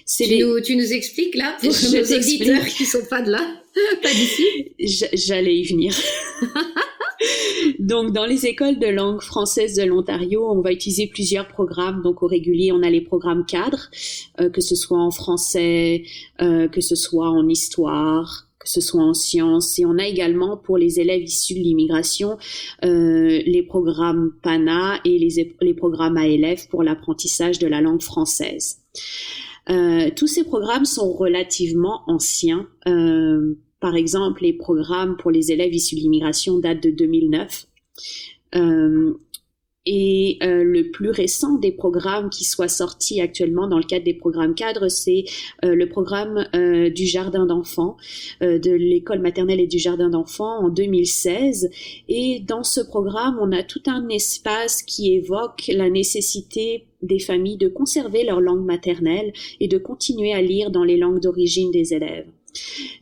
tu, 0.07 0.23
les... 0.23 0.43
nous, 0.43 0.59
tu 0.61 0.75
nous 0.75 0.93
expliques 0.93 1.35
là 1.35 1.55
pour 1.61 1.71
Je 1.71 1.95
nos 1.95 2.17
auditeurs 2.17 2.65
qui 2.65 2.85
sont 2.85 3.05
pas 3.07 3.21
de 3.21 3.29
là, 3.29 3.61
pas 4.01 4.09
d'ici. 4.09 5.07
J'allais 5.13 5.57
y 5.57 5.63
venir. 5.63 5.93
Donc, 7.79 8.11
dans 8.11 8.25
les 8.25 8.45
écoles 8.45 8.79
de 8.79 8.87
langue 8.87 9.21
française 9.21 9.75
de 9.75 9.83
l'Ontario, 9.83 10.47
on 10.49 10.61
va 10.61 10.71
utiliser 10.71 11.07
plusieurs 11.07 11.47
programmes. 11.47 12.01
Donc, 12.01 12.23
au 12.23 12.27
régulier, 12.27 12.71
on 12.71 12.81
a 12.83 12.89
les 12.89 13.01
programmes 13.01 13.45
cadres, 13.45 13.89
euh, 14.39 14.49
que 14.49 14.61
ce 14.61 14.75
soit 14.75 14.99
en 14.99 15.11
français, 15.11 16.03
euh, 16.41 16.67
que 16.67 16.81
ce 16.81 16.95
soit 16.95 17.29
en 17.29 17.47
histoire, 17.47 18.47
que 18.59 18.69
ce 18.69 18.81
soit 18.81 19.03
en 19.03 19.13
sciences. 19.13 19.79
Et 19.79 19.85
on 19.85 19.97
a 19.97 20.07
également 20.07 20.57
pour 20.57 20.77
les 20.77 20.99
élèves 20.99 21.23
issus 21.23 21.55
de 21.55 21.59
l'immigration 21.59 22.37
euh, 22.83 23.41
les 23.45 23.63
programmes 23.63 24.33
PANA 24.43 24.99
et 25.05 25.17
les, 25.17 25.55
les 25.61 25.73
programmes 25.73 26.17
ALF 26.17 26.69
pour 26.69 26.83
l'apprentissage 26.83 27.59
de 27.59 27.67
la 27.67 27.81
langue 27.81 28.01
française. 28.01 28.77
Tous 30.17 30.27
ces 30.27 30.43
programmes 30.43 30.83
sont 30.83 31.13
relativement 31.13 32.01
anciens. 32.07 32.67
Par 33.81 33.95
exemple, 33.95 34.43
les 34.43 34.53
programmes 34.53 35.17
pour 35.17 35.31
les 35.31 35.51
élèves 35.51 35.73
issus 35.73 35.95
de 35.95 36.01
l'immigration 36.01 36.59
datent 36.59 36.83
de 36.83 36.91
2009. 36.91 37.65
Euh, 38.55 39.13
et 39.87 40.37
euh, 40.43 40.63
le 40.63 40.91
plus 40.91 41.09
récent 41.09 41.57
des 41.57 41.71
programmes 41.71 42.29
qui 42.29 42.43
soit 42.43 42.67
sorti 42.67 43.19
actuellement 43.19 43.67
dans 43.67 43.79
le 43.79 43.83
cadre 43.83 44.05
des 44.05 44.13
programmes 44.13 44.53
cadres, 44.53 44.87
c'est 44.89 45.25
euh, 45.65 45.73
le 45.73 45.89
programme 45.89 46.45
du 46.93 47.07
jardin 47.07 47.47
d'enfants, 47.47 47.97
de 48.41 48.71
l'école 48.71 49.21
maternelle 49.21 49.59
et 49.59 49.65
du 49.65 49.79
jardin 49.79 50.09
d'enfants 50.09 50.65
en 50.65 50.69
2016. 50.69 51.71
Et 52.07 52.39
dans 52.41 52.63
ce 52.63 52.81
programme, 52.81 53.39
on 53.41 53.51
a 53.51 53.63
tout 53.63 53.81
un 53.87 54.07
espace 54.09 54.83
qui 54.83 55.15
évoque 55.15 55.71
la 55.73 55.89
nécessité 55.89 56.85
des 57.01 57.19
familles 57.19 57.57
de 57.57 57.67
conserver 57.67 58.23
leur 58.23 58.41
langue 58.41 58.63
maternelle 58.63 59.33
et 59.59 59.67
de 59.67 59.79
continuer 59.79 60.33
à 60.33 60.41
lire 60.43 60.69
dans 60.69 60.83
les 60.83 60.97
langues 60.97 61.19
d'origine 61.19 61.71
des 61.71 61.95
élèves. 61.95 62.27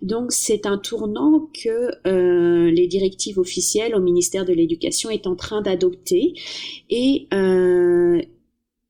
Donc 0.02 0.32
c'est 0.32 0.66
un 0.66 0.78
tournant 0.78 1.50
que 1.64 1.92
euh, 2.08 2.72
les 2.72 2.88
directives 2.88 3.40
officielles 3.40 3.96
au 3.96 4.00
ministère 4.00 4.46
de 4.46 4.54
l'Éducation 4.54 5.10
est 5.10 5.28
en 5.28 5.36
train 5.36 5.62
d'adopter. 5.62 6.34
Et 6.90 7.28
euh, 7.34 8.22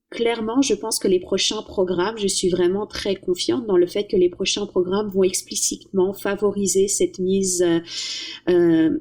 clairement, 0.10 0.62
je 0.62 0.74
pense 0.74 1.00
que 1.00 1.08
les 1.08 1.20
prochains 1.20 1.62
programmes, 1.62 2.18
je 2.18 2.28
suis 2.28 2.50
vraiment 2.50 2.86
très 2.86 3.16
confiante 3.16 3.66
dans 3.66 3.78
le 3.78 3.88
fait 3.88 4.06
que 4.06 4.18
les 4.18 4.30
prochains 4.30 4.66
programmes 4.66 5.10
vont 5.10 5.24
explicitement 5.24 6.14
favoriser 6.14 6.88
cette 6.88 7.20
mise 7.20 7.66
euh, 8.50 9.00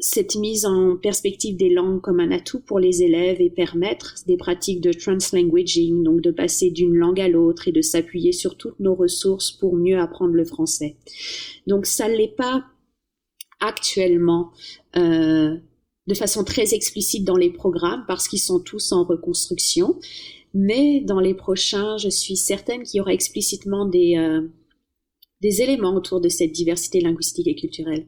cette 0.00 0.36
mise 0.36 0.64
en 0.64 0.96
perspective 0.96 1.56
des 1.56 1.70
langues 1.70 2.00
comme 2.00 2.20
un 2.20 2.30
atout 2.30 2.60
pour 2.60 2.78
les 2.78 3.02
élèves 3.02 3.40
et 3.40 3.50
permettre 3.50 4.14
des 4.26 4.36
pratiques 4.36 4.80
de 4.80 4.92
translanguaging, 4.92 6.04
donc 6.04 6.20
de 6.20 6.30
passer 6.30 6.70
d'une 6.70 6.94
langue 6.94 7.20
à 7.20 7.28
l'autre 7.28 7.66
et 7.66 7.72
de 7.72 7.82
s'appuyer 7.82 8.32
sur 8.32 8.56
toutes 8.56 8.78
nos 8.78 8.94
ressources 8.94 9.50
pour 9.50 9.74
mieux 9.74 9.98
apprendre 9.98 10.34
le 10.34 10.44
français. 10.44 10.96
Donc 11.66 11.86
ça 11.86 12.08
ne 12.08 12.14
l'est 12.16 12.36
pas 12.36 12.64
actuellement 13.60 14.52
euh, 14.96 15.56
de 16.06 16.14
façon 16.14 16.44
très 16.44 16.74
explicite 16.74 17.24
dans 17.24 17.36
les 17.36 17.50
programmes 17.50 18.04
parce 18.06 18.28
qu'ils 18.28 18.38
sont 18.38 18.60
tous 18.60 18.92
en 18.92 19.02
reconstruction, 19.02 19.98
mais 20.54 21.00
dans 21.00 21.18
les 21.18 21.34
prochains, 21.34 21.96
je 21.98 22.08
suis 22.08 22.36
certaine 22.36 22.84
qu'il 22.84 22.98
y 22.98 23.00
aura 23.00 23.12
explicitement 23.12 23.84
des, 23.84 24.16
euh, 24.16 24.46
des 25.40 25.60
éléments 25.60 25.96
autour 25.96 26.20
de 26.20 26.28
cette 26.28 26.52
diversité 26.52 27.00
linguistique 27.00 27.48
et 27.48 27.56
culturelle. 27.56 28.06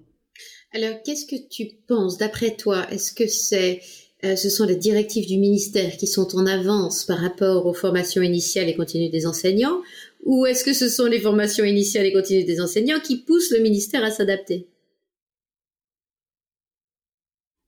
Alors, 0.72 1.02
qu'est-ce 1.02 1.26
que 1.26 1.48
tu 1.48 1.66
penses, 1.88 2.16
d'après 2.16 2.56
toi 2.56 2.88
Est-ce 2.92 3.12
que 3.12 3.26
c'est, 3.26 3.80
euh, 4.24 4.36
ce 4.36 4.48
sont 4.48 4.66
les 4.66 4.76
directives 4.76 5.26
du 5.26 5.36
ministère 5.36 5.96
qui 5.96 6.06
sont 6.06 6.36
en 6.36 6.46
avance 6.46 7.04
par 7.04 7.18
rapport 7.18 7.66
aux 7.66 7.74
formations 7.74 8.22
initiales 8.22 8.68
et 8.68 8.76
continues 8.76 9.10
des 9.10 9.26
enseignants? 9.26 9.82
Ou 10.24 10.46
est-ce 10.46 10.62
que 10.64 10.72
ce 10.72 10.88
sont 10.88 11.06
les 11.06 11.20
formations 11.20 11.64
initiales 11.64 12.06
et 12.06 12.12
continues 12.12 12.44
des 12.44 12.60
enseignants 12.60 13.00
qui 13.00 13.16
poussent 13.16 13.50
le 13.50 13.60
ministère 13.60 14.04
à 14.04 14.12
s'adapter? 14.12 14.68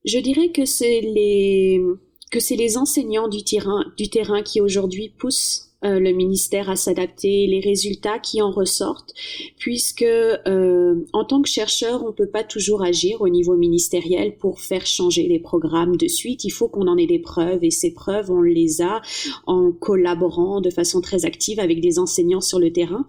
Je 0.05 0.19
dirais 0.19 0.51
que 0.51 0.65
c'est 0.65 1.01
les 1.01 1.81
que 2.31 2.41
c'est 2.41 2.57
les 2.57 2.79
enseignants 2.79 3.29
du 3.29 3.45
terrain, 3.45 3.85
du 3.97 4.09
terrain 4.09 4.43
qui 4.43 4.61
aujourd'hui 4.61 5.11
poussent 5.11 5.72
euh, 5.85 5.99
le 5.99 6.13
ministère 6.13 6.71
à 6.71 6.77
s'adapter, 6.77 7.47
les 7.47 7.61
résultats 7.61 8.19
qui 8.19 8.41
en 8.41 8.51
ressortent, 8.51 9.15
puisque 9.59 10.03
euh, 10.03 10.95
en 11.13 11.25
tant 11.25 11.43
que 11.43 11.49
chercheur, 11.49 12.05
on 12.05 12.13
peut 12.13 12.29
pas 12.29 12.45
toujours 12.45 12.83
agir 12.83 13.21
au 13.21 13.29
niveau 13.29 13.57
ministériel 13.57 14.37
pour 14.37 14.61
faire 14.61 14.87
changer 14.87 15.27
les 15.27 15.39
programmes 15.39 15.97
de 15.97 16.09
suite. 16.09 16.45
Il 16.45 16.51
faut 16.51 16.69
qu'on 16.69 16.87
en 16.87 16.97
ait 16.97 17.07
des 17.07 17.19
preuves 17.19 17.63
et 17.63 17.71
ces 17.71 17.93
preuves, 17.93 18.31
on 18.31 18.43
les 18.43 18.83
a 18.83 19.03
en 19.47 19.73
collaborant 19.73 20.61
de 20.61 20.71
façon 20.71 21.01
très 21.01 21.25
active 21.25 21.59
avec 21.61 21.81
des 21.81 21.99
enseignants 21.99 22.41
sur 22.41 22.59
le 22.59 22.73
terrain. 22.73 23.07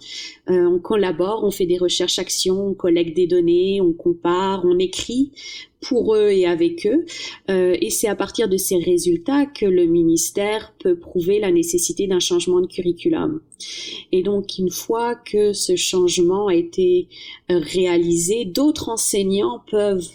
Euh, 0.49 0.65
on 0.65 0.79
collabore, 0.79 1.43
on 1.43 1.51
fait 1.51 1.65
des 1.65 1.77
recherches-actions, 1.77 2.67
on 2.67 2.73
collecte 2.73 3.15
des 3.15 3.27
données, 3.27 3.81
on 3.81 3.93
compare, 3.93 4.63
on 4.65 4.79
écrit 4.79 5.31
pour 5.83 6.15
eux 6.15 6.29
et 6.29 6.45
avec 6.45 6.87
eux. 6.87 7.05
Euh, 7.49 7.75
et 7.79 7.89
c'est 7.89 8.07
à 8.07 8.15
partir 8.15 8.49
de 8.49 8.57
ces 8.57 8.77
résultats 8.77 9.45
que 9.45 9.65
le 9.65 9.85
ministère 9.85 10.73
peut 10.79 10.97
prouver 10.97 11.39
la 11.39 11.51
nécessité 11.51 12.07
d'un 12.07 12.19
changement 12.19 12.61
de 12.61 12.67
curriculum. 12.67 13.41
Et 14.11 14.23
donc, 14.23 14.57
une 14.57 14.71
fois 14.71 15.15
que 15.15 15.53
ce 15.53 15.75
changement 15.75 16.47
a 16.47 16.55
été 16.55 17.07
euh, 17.51 17.59
réalisé, 17.59 18.45
d'autres 18.45 18.89
enseignants 18.89 19.61
peuvent 19.69 20.09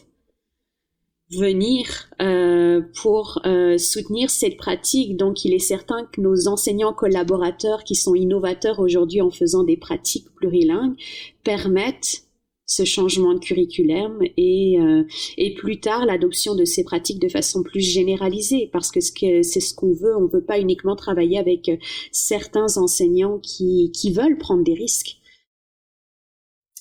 venir 1.31 2.09
euh, 2.23 2.81
pour 3.03 3.41
euh, 3.45 3.77
soutenir 3.77 4.31
cette 4.31 4.57
pratique. 4.57 5.17
Donc, 5.17 5.45
il 5.45 5.53
est 5.53 5.59
certain 5.59 6.05
que 6.05 6.21
nos 6.21 6.49
enseignants 6.49 6.95
collaborateurs 6.95 7.85
qui 7.85 7.95
sont 7.95 8.15
innovateurs 8.15 8.79
aujourd'hui 8.79 9.21
en 9.21 9.31
faisant 9.31 9.63
des 9.63 9.77
pratiques 9.77 10.31
plurilingues 10.37 10.97
permettent 11.45 12.28
ce 12.69 12.85
changement 12.85 13.35
de 13.35 13.41
curriculum 13.41 14.21
et, 14.37 14.79
euh, 14.79 15.03
et 15.39 15.55
plus 15.55 15.81
tard 15.81 16.05
l'adoption 16.07 16.55
de 16.55 16.67
ces 16.67 16.85
pratiques 16.85 17.19
de 17.19 17.29
façon 17.29 17.63
plus 17.63 17.81
généralisée 17.81 18.69
parce 18.73 18.93
que 18.93 19.01
c'est 19.01 19.61
ce 19.61 19.75
qu'on 19.75 19.95
veut. 19.95 20.15
On 20.17 20.27
veut 20.27 20.45
pas 20.45 20.61
uniquement 20.61 20.95
travailler 20.95 21.39
avec 21.39 21.71
certains 22.13 22.77
enseignants 22.77 23.39
qui, 23.39 23.91
qui 23.93 24.13
veulent 24.13 24.37
prendre 24.39 24.63
des 24.63 24.75
risques. 24.75 25.17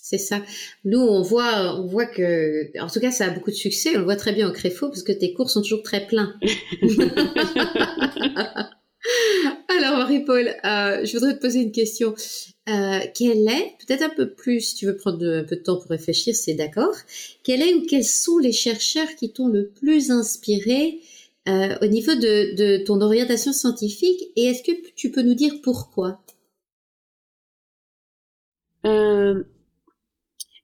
C'est 0.10 0.18
ça. 0.18 0.42
Nous, 0.86 1.00
on 1.00 1.22
voit, 1.22 1.80
on 1.80 1.86
voit 1.86 2.06
que, 2.06 2.78
en 2.80 2.88
tout 2.88 3.00
cas, 3.00 3.12
ça 3.12 3.26
a 3.26 3.30
beaucoup 3.30 3.52
de 3.52 3.56
succès. 3.56 3.96
On 3.96 4.00
le 4.00 4.06
voit 4.06 4.16
très 4.16 4.34
bien 4.34 4.50
au 4.50 4.54
Créfo 4.54 4.88
parce 4.88 5.04
que 5.04 5.12
tes 5.12 5.34
cours 5.34 5.50
sont 5.50 5.62
toujours 5.62 5.84
très 5.84 6.06
pleins. 6.06 6.34
Alors, 9.70 9.98
Marie-Paul, 9.98 10.48
euh, 10.48 11.06
je 11.06 11.14
voudrais 11.14 11.36
te 11.36 11.42
poser 11.42 11.62
une 11.62 11.72
question. 11.72 12.16
euh, 12.70 13.00
quel 13.16 13.48
est, 13.48 13.76
peut-être 13.86 14.04
un 14.04 14.10
peu 14.10 14.34
plus, 14.34 14.62
si 14.62 14.76
tu 14.76 14.86
veux 14.86 14.96
prendre 14.98 15.26
un 15.26 15.44
peu 15.44 15.56
de 15.56 15.62
temps 15.62 15.78
pour 15.78 15.90
réfléchir, 15.90 16.36
c'est 16.36 16.54
d'accord, 16.54 16.96
quel 17.44 17.62
est 17.62 17.74
ou 17.74 17.86
quels 17.86 18.04
sont 18.04 18.38
les 18.40 18.52
chercheurs 18.52 19.16
qui 19.16 19.32
t'ont 19.32 19.48
le 19.48 19.70
plus 19.70 20.12
inspiré 20.12 21.00
euh, 21.48 21.78
au 21.82 21.86
niveau 21.88 22.14
de, 22.16 22.84
ton 22.84 23.00
orientation 23.02 23.54
scientifique 23.54 24.22
et 24.36 24.46
est-ce 24.46 24.64
que 24.64 24.72
tu 24.96 25.12
peux 25.12 25.22
nous 25.22 25.36
dire 25.36 25.56
pourquoi? 25.64 26.22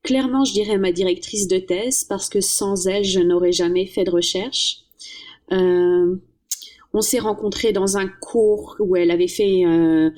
Clairement, 0.03 0.43
je 0.43 0.53
dirais 0.53 0.77
ma 0.77 0.91
directrice 0.91 1.47
de 1.47 1.59
thèse 1.59 2.03
parce 2.03 2.27
que 2.29 2.41
sans 2.41 2.87
elle, 2.87 3.05
je 3.05 3.19
n'aurais 3.19 3.53
jamais 3.53 3.85
fait 3.85 4.03
de 4.03 4.11
recherche. 4.11 4.79
On 6.93 7.01
s'est 7.01 7.19
rencontrés 7.19 7.73
dans 7.73 7.97
un 7.97 8.07
cours 8.07 8.75
où 8.79 8.95
elle 8.95 9.11
avait 9.11 9.27
fait 9.27 9.65
euh, 9.65 10.11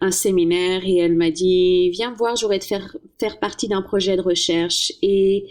un 0.00 0.10
séminaire 0.10 0.82
et 0.84 0.96
elle 0.96 1.14
m'a 1.14 1.30
dit 1.30 1.90
viens 1.90 2.12
voir, 2.12 2.36
j'aurais 2.36 2.58
de 2.58 2.64
faire 2.64 2.96
faire 3.20 3.38
partie 3.38 3.68
d'un 3.68 3.82
projet 3.82 4.16
de 4.16 4.22
recherche 4.22 4.92
et 5.02 5.46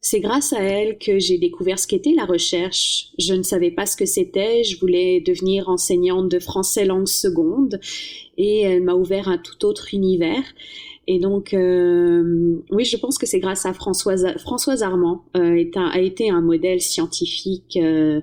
c'est 0.00 0.20
grâce 0.20 0.52
à 0.52 0.60
elle 0.60 0.98
que 0.98 1.18
j'ai 1.18 1.38
découvert 1.38 1.78
ce 1.78 1.86
qu'était 1.86 2.12
la 2.12 2.26
recherche. 2.26 3.06
Je 3.18 3.32
ne 3.32 3.42
savais 3.42 3.70
pas 3.70 3.86
ce 3.86 3.96
que 3.96 4.04
c'était, 4.04 4.62
je 4.62 4.78
voulais 4.78 5.22
devenir 5.22 5.70
enseignante 5.70 6.28
de 6.28 6.38
français 6.40 6.84
langue 6.84 7.08
seconde 7.08 7.80
et 8.36 8.60
elle 8.60 8.82
m'a 8.82 8.92
ouvert 8.92 9.28
un 9.28 9.38
tout 9.38 9.64
autre 9.64 9.94
univers. 9.94 10.44
Et 11.06 11.18
donc, 11.18 11.54
euh, 11.54 12.62
oui, 12.70 12.84
je 12.84 12.96
pense 12.96 13.18
que 13.18 13.26
c'est 13.26 13.40
grâce 13.40 13.66
à 13.66 13.72
Françoise, 13.72 14.26
Françoise 14.38 14.82
Armand, 14.82 15.24
euh, 15.36 15.64
a 15.74 16.00
été 16.00 16.30
un 16.30 16.40
modèle 16.40 16.80
scientifique 16.80 17.78
euh, 17.80 18.20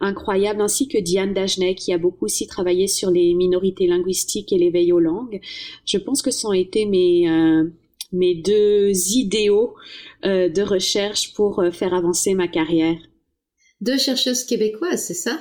incroyable, 0.00 0.60
ainsi 0.60 0.88
que 0.88 0.98
Diane 0.98 1.34
Dagenet, 1.34 1.74
qui 1.74 1.92
a 1.92 1.98
beaucoup 1.98 2.26
aussi 2.26 2.46
travaillé 2.46 2.86
sur 2.86 3.10
les 3.10 3.34
minorités 3.34 3.86
linguistiques 3.86 4.52
et 4.52 4.58
l'éveil 4.58 4.92
aux 4.92 5.00
langues. 5.00 5.40
Je 5.86 5.98
pense 5.98 6.22
que 6.22 6.30
ce 6.30 6.46
ont 6.46 6.52
été 6.52 6.86
mes, 6.86 7.28
euh, 7.28 7.64
mes 8.12 8.34
deux 8.34 8.92
idéaux 9.12 9.74
euh, 10.24 10.48
de 10.48 10.62
recherche 10.62 11.34
pour 11.34 11.60
euh, 11.60 11.70
faire 11.70 11.94
avancer 11.94 12.34
ma 12.34 12.48
carrière. 12.48 12.98
Deux 13.80 13.98
chercheuses 13.98 14.42
québécoises, 14.42 15.04
c'est 15.04 15.14
ça? 15.14 15.40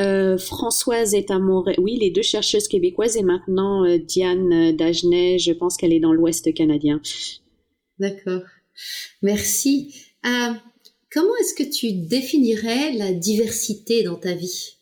Euh, 0.00 0.36
Françoise 0.36 1.14
est 1.14 1.30
à 1.30 1.38
Montréal. 1.38 1.78
Oui, 1.80 1.96
les 1.98 2.10
deux 2.10 2.22
chercheuses 2.22 2.68
québécoises 2.68 3.16
et 3.16 3.22
maintenant 3.22 3.84
euh, 3.86 3.96
Diane 3.96 4.76
Dagenet, 4.76 5.38
je 5.38 5.52
pense 5.52 5.78
qu'elle 5.78 5.94
est 5.94 6.00
dans 6.00 6.12
l'Ouest 6.12 6.52
canadien. 6.52 7.00
D'accord. 7.98 8.42
Merci. 9.22 9.94
Comment 11.12 11.36
est-ce 11.36 11.54
que 11.54 11.62
tu 11.62 11.92
définirais 11.92 12.92
la 12.92 13.12
diversité 13.12 14.02
dans 14.02 14.16
ta 14.16 14.32
vie? 14.32 14.78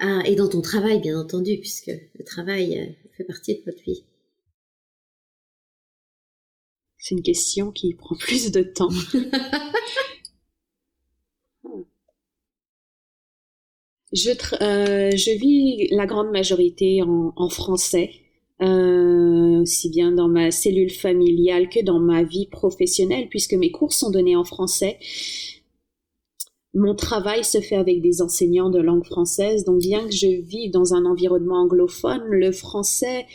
Ah, 0.00 0.20
et 0.26 0.34
dans 0.34 0.48
ton 0.48 0.60
travail, 0.60 1.00
bien 1.00 1.16
entendu, 1.16 1.56
puisque 1.58 1.86
le 1.86 2.24
travail 2.24 2.80
euh, 2.80 2.86
fait 3.16 3.22
partie 3.22 3.54
de 3.54 3.62
votre 3.64 3.80
vie. 3.84 4.02
C'est 6.98 7.14
une 7.14 7.22
question 7.22 7.70
qui 7.70 7.94
prend 7.94 8.16
plus 8.16 8.50
de 8.50 8.62
temps. 8.62 8.90
je, 14.12 14.30
euh, 14.62 15.16
je, 15.16 15.30
vis 15.38 15.86
la 15.94 16.06
grande 16.06 16.32
majorité 16.32 17.02
en, 17.02 17.32
en 17.36 17.48
français, 17.48 18.10
euh, 18.62 19.62
aussi 19.62 19.90
bien 19.90 20.12
dans 20.12 20.28
ma 20.28 20.50
cellule 20.50 20.90
familiale 20.90 21.68
que 21.68 21.82
dans 21.84 22.00
ma 22.00 22.22
vie 22.22 22.46
professionnelle, 22.46 23.28
puisque 23.28 23.54
mes 23.54 23.70
cours 23.70 23.92
sont 23.92 24.10
donnés 24.10 24.36
en 24.36 24.44
français 24.44 24.98
mon 26.74 26.94
travail 26.94 27.44
se 27.44 27.60
fait 27.60 27.76
avec 27.76 28.00
des 28.00 28.22
enseignants 28.22 28.70
de 28.70 28.80
langue 28.80 29.04
française, 29.04 29.64
donc 29.64 29.80
bien 29.80 30.06
que 30.06 30.14
je 30.14 30.40
vive 30.40 30.70
dans 30.70 30.94
un 30.94 31.04
environnement 31.04 31.62
anglophone, 31.62 32.22
le 32.28 32.50
français 32.50 33.26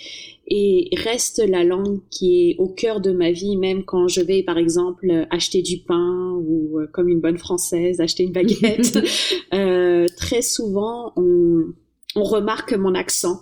et 0.48 0.90
reste 0.96 1.44
la 1.48 1.64
langue 1.64 2.00
qui 2.10 2.50
est 2.50 2.56
au 2.58 2.68
cœur 2.68 3.00
de 3.00 3.12
ma 3.12 3.32
vie, 3.32 3.56
même 3.58 3.84
quand 3.84 4.08
je 4.08 4.22
vais, 4.22 4.42
par 4.42 4.58
exemple, 4.58 5.28
acheter 5.30 5.62
du 5.62 5.80
pain 5.80 6.32
ou, 6.42 6.80
euh, 6.80 6.88
comme 6.92 7.10
une 7.10 7.20
bonne 7.20 7.38
française, 7.38 8.00
acheter 8.00 8.24
une 8.24 8.32
baguette. 8.32 8.98
euh, 9.54 10.08
très 10.18 10.42
souvent, 10.42 11.12
on, 11.16 11.66
on 12.16 12.24
remarque 12.24 12.74
mon 12.74 12.96
accent. 12.96 13.42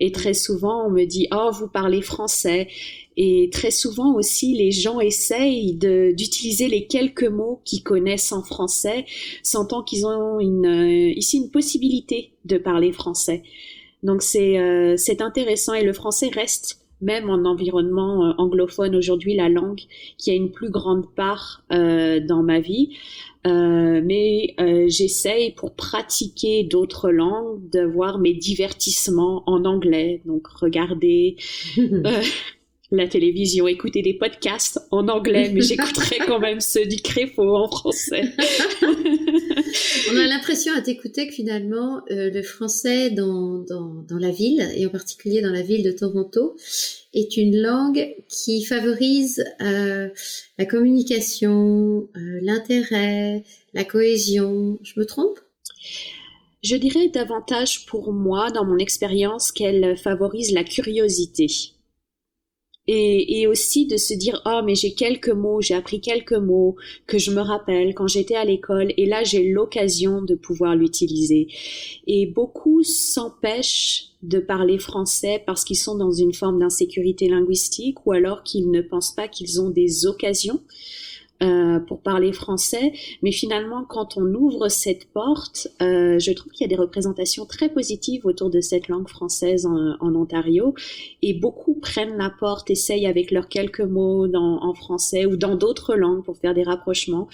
Et 0.00 0.12
très 0.12 0.34
souvent, 0.34 0.86
on 0.86 0.90
me 0.90 1.04
dit, 1.04 1.28
oh, 1.32 1.50
vous 1.52 1.68
parlez 1.68 2.02
français. 2.02 2.68
Et 3.16 3.48
très 3.50 3.70
souvent 3.70 4.14
aussi, 4.14 4.54
les 4.54 4.70
gens 4.70 5.00
essayent 5.00 5.74
d'utiliser 5.74 6.68
les 6.68 6.86
quelques 6.86 7.24
mots 7.24 7.62
qu'ils 7.64 7.82
connaissent 7.82 8.32
en 8.32 8.42
français, 8.42 9.06
sentant 9.42 9.82
qu'ils 9.82 10.06
ont 10.06 10.38
une, 10.38 10.66
euh, 10.66 11.12
ici 11.16 11.38
une 11.38 11.50
possibilité 11.50 12.32
de 12.44 12.58
parler 12.58 12.92
français. 12.92 13.42
Donc 14.02 14.22
c'est 14.22 14.58
euh, 14.58 14.96
intéressant 15.20 15.72
et 15.72 15.82
le 15.82 15.94
français 15.94 16.28
reste 16.28 16.82
même 17.00 17.28
en 17.30 17.44
environnement 17.44 18.26
euh, 18.26 18.32
anglophone 18.38 18.94
aujourd'hui 18.94 19.34
la 19.34 19.48
langue 19.48 19.80
qui 20.18 20.30
a 20.30 20.34
une 20.34 20.50
plus 20.50 20.70
grande 20.70 21.06
part 21.14 21.64
dans 21.70 22.42
ma 22.42 22.60
vie. 22.60 22.96
Euh, 23.46 24.00
mais 24.04 24.54
euh, 24.58 24.86
j'essaye 24.88 25.52
pour 25.52 25.74
pratiquer 25.74 26.64
d'autres 26.64 27.10
langues 27.10 27.68
de 27.70 27.80
voir 27.80 28.18
mes 28.18 28.34
divertissements 28.34 29.44
en 29.46 29.64
anglais, 29.64 30.20
donc 30.24 30.48
regarder 30.48 31.36
euh, 31.78 32.22
la 32.90 33.06
télévision, 33.06 33.68
écouter 33.68 34.02
des 34.02 34.14
podcasts 34.14 34.80
en 34.90 35.08
anglais, 35.08 35.50
mais 35.52 35.60
j'écouterai 35.60 36.18
quand 36.26 36.40
même 36.40 36.60
ceux 36.60 36.86
du 36.86 36.96
Créfo 36.96 37.56
en 37.56 37.68
français. 37.68 38.22
On 40.10 40.16
a 40.16 40.26
l'impression 40.26 40.74
à 40.74 40.82
t'écouter 40.82 41.26
que 41.26 41.32
finalement 41.32 42.02
euh, 42.10 42.30
le 42.30 42.42
français 42.42 43.10
dans, 43.10 43.58
dans, 43.60 44.18
la 44.18 44.30
ville, 44.30 44.68
et 44.76 44.86
en 44.86 44.90
particulier 44.90 45.40
dans 45.40 45.50
la 45.50 45.62
ville 45.62 45.82
de 45.82 45.92
Toronto, 45.92 46.56
est 47.14 47.36
une 47.38 47.56
langue 47.56 48.14
qui 48.28 48.64
favorise 48.64 49.44
euh, 49.62 50.08
la 50.58 50.66
communication, 50.66 52.08
euh, 52.16 52.38
l'intérêt, 52.42 53.44
la 53.72 53.84
cohésion. 53.84 54.78
Je 54.82 55.00
me 55.00 55.06
trompe? 55.06 55.40
Je 56.62 56.76
dirais 56.76 57.08
davantage 57.08 57.86
pour 57.86 58.12
moi, 58.12 58.50
dans 58.50 58.64
mon 58.64 58.76
expérience, 58.76 59.52
qu'elle 59.52 59.96
favorise 59.96 60.52
la 60.52 60.64
curiosité 60.64 61.46
et, 62.88 63.40
et, 63.40 63.46
aussi 63.46 63.86
de 63.86 63.96
se 63.96 64.14
dire 64.14 64.40
oh 64.46 64.60
mais 64.64 64.74
j'ai 64.74 64.92
quelques 64.92 65.28
mots 65.28 65.60
j'ai 65.60 65.74
appris 65.74 66.00
quelques 66.00 66.32
mots 66.32 66.76
que 67.06 67.18
je 67.18 67.30
me 67.30 67.40
rappelle 67.40 67.94
quand 67.94 68.06
j'étais 68.06 68.36
à 68.36 68.44
l'école 68.44 68.92
et 68.96 69.06
là 69.06 69.24
j'ai 69.24 69.44
l'occasion 69.44 70.22
de 70.22 70.34
pouvoir 70.34 70.74
l'utiliser. 70.74 71.48
Et 72.06 72.26
beaucoup 72.26 72.82
s'empêchent 72.82 74.10
de 74.22 74.38
parler 74.38 74.78
français 74.78 75.42
parce 75.46 75.64
qu'ils 75.64 75.76
sont 75.76 75.96
dans 75.96 76.12
une 76.12 76.34
forme 76.34 76.58
d'insécurité 76.58 77.28
linguistique 77.28 78.06
ou 78.06 78.12
alors 78.12 78.42
qu'ils 78.42 78.70
ne 78.70 78.80
pensent 78.80 79.14
pas 79.14 79.28
qu'ils 79.28 79.60
ont 79.60 79.70
des 79.70 80.06
occasions 80.06 80.60
euh, 81.42 81.80
pour 81.80 82.00
parler 82.00 82.32
français. 82.32 82.92
Mais 83.22 83.30
finalement, 83.30 83.84
quand 83.84 84.16
on 84.16 84.24
ouvre 84.32 84.68
cette 84.68 85.12
porte, 85.12 85.68
euh, 85.82 86.18
je 86.18 86.32
trouve 86.32 86.50
qu'il 86.52 86.64
y 86.64 86.72
a 86.72 86.74
des 86.74 86.80
représentations 86.80 87.44
très 87.44 87.68
positives 87.68 88.24
autour 88.24 88.48
de 88.48 88.62
cette 88.62 88.88
langue 88.88 89.08
française 89.08 89.66
en, 89.66 89.96
en 90.00 90.14
Ontario. 90.14 90.74
Et 91.20 91.34
beaucoup 91.34 91.74
prennent 91.74 92.16
la 92.16 92.30
porte, 92.30 92.70
essayent 92.70 93.06
avec 93.06 93.30
leurs 93.30 93.48
quelques 93.48 93.80
mots 93.80 94.28
dans, 94.28 94.62
en 94.62 94.72
français 94.72 95.26
ou 95.26 95.36
dans 95.36 95.56
d'autres 95.56 95.94
langues 95.94 96.24
pour 96.24 96.38
faire 96.38 96.54
des 96.54 96.62
rapprochements. 96.62 97.28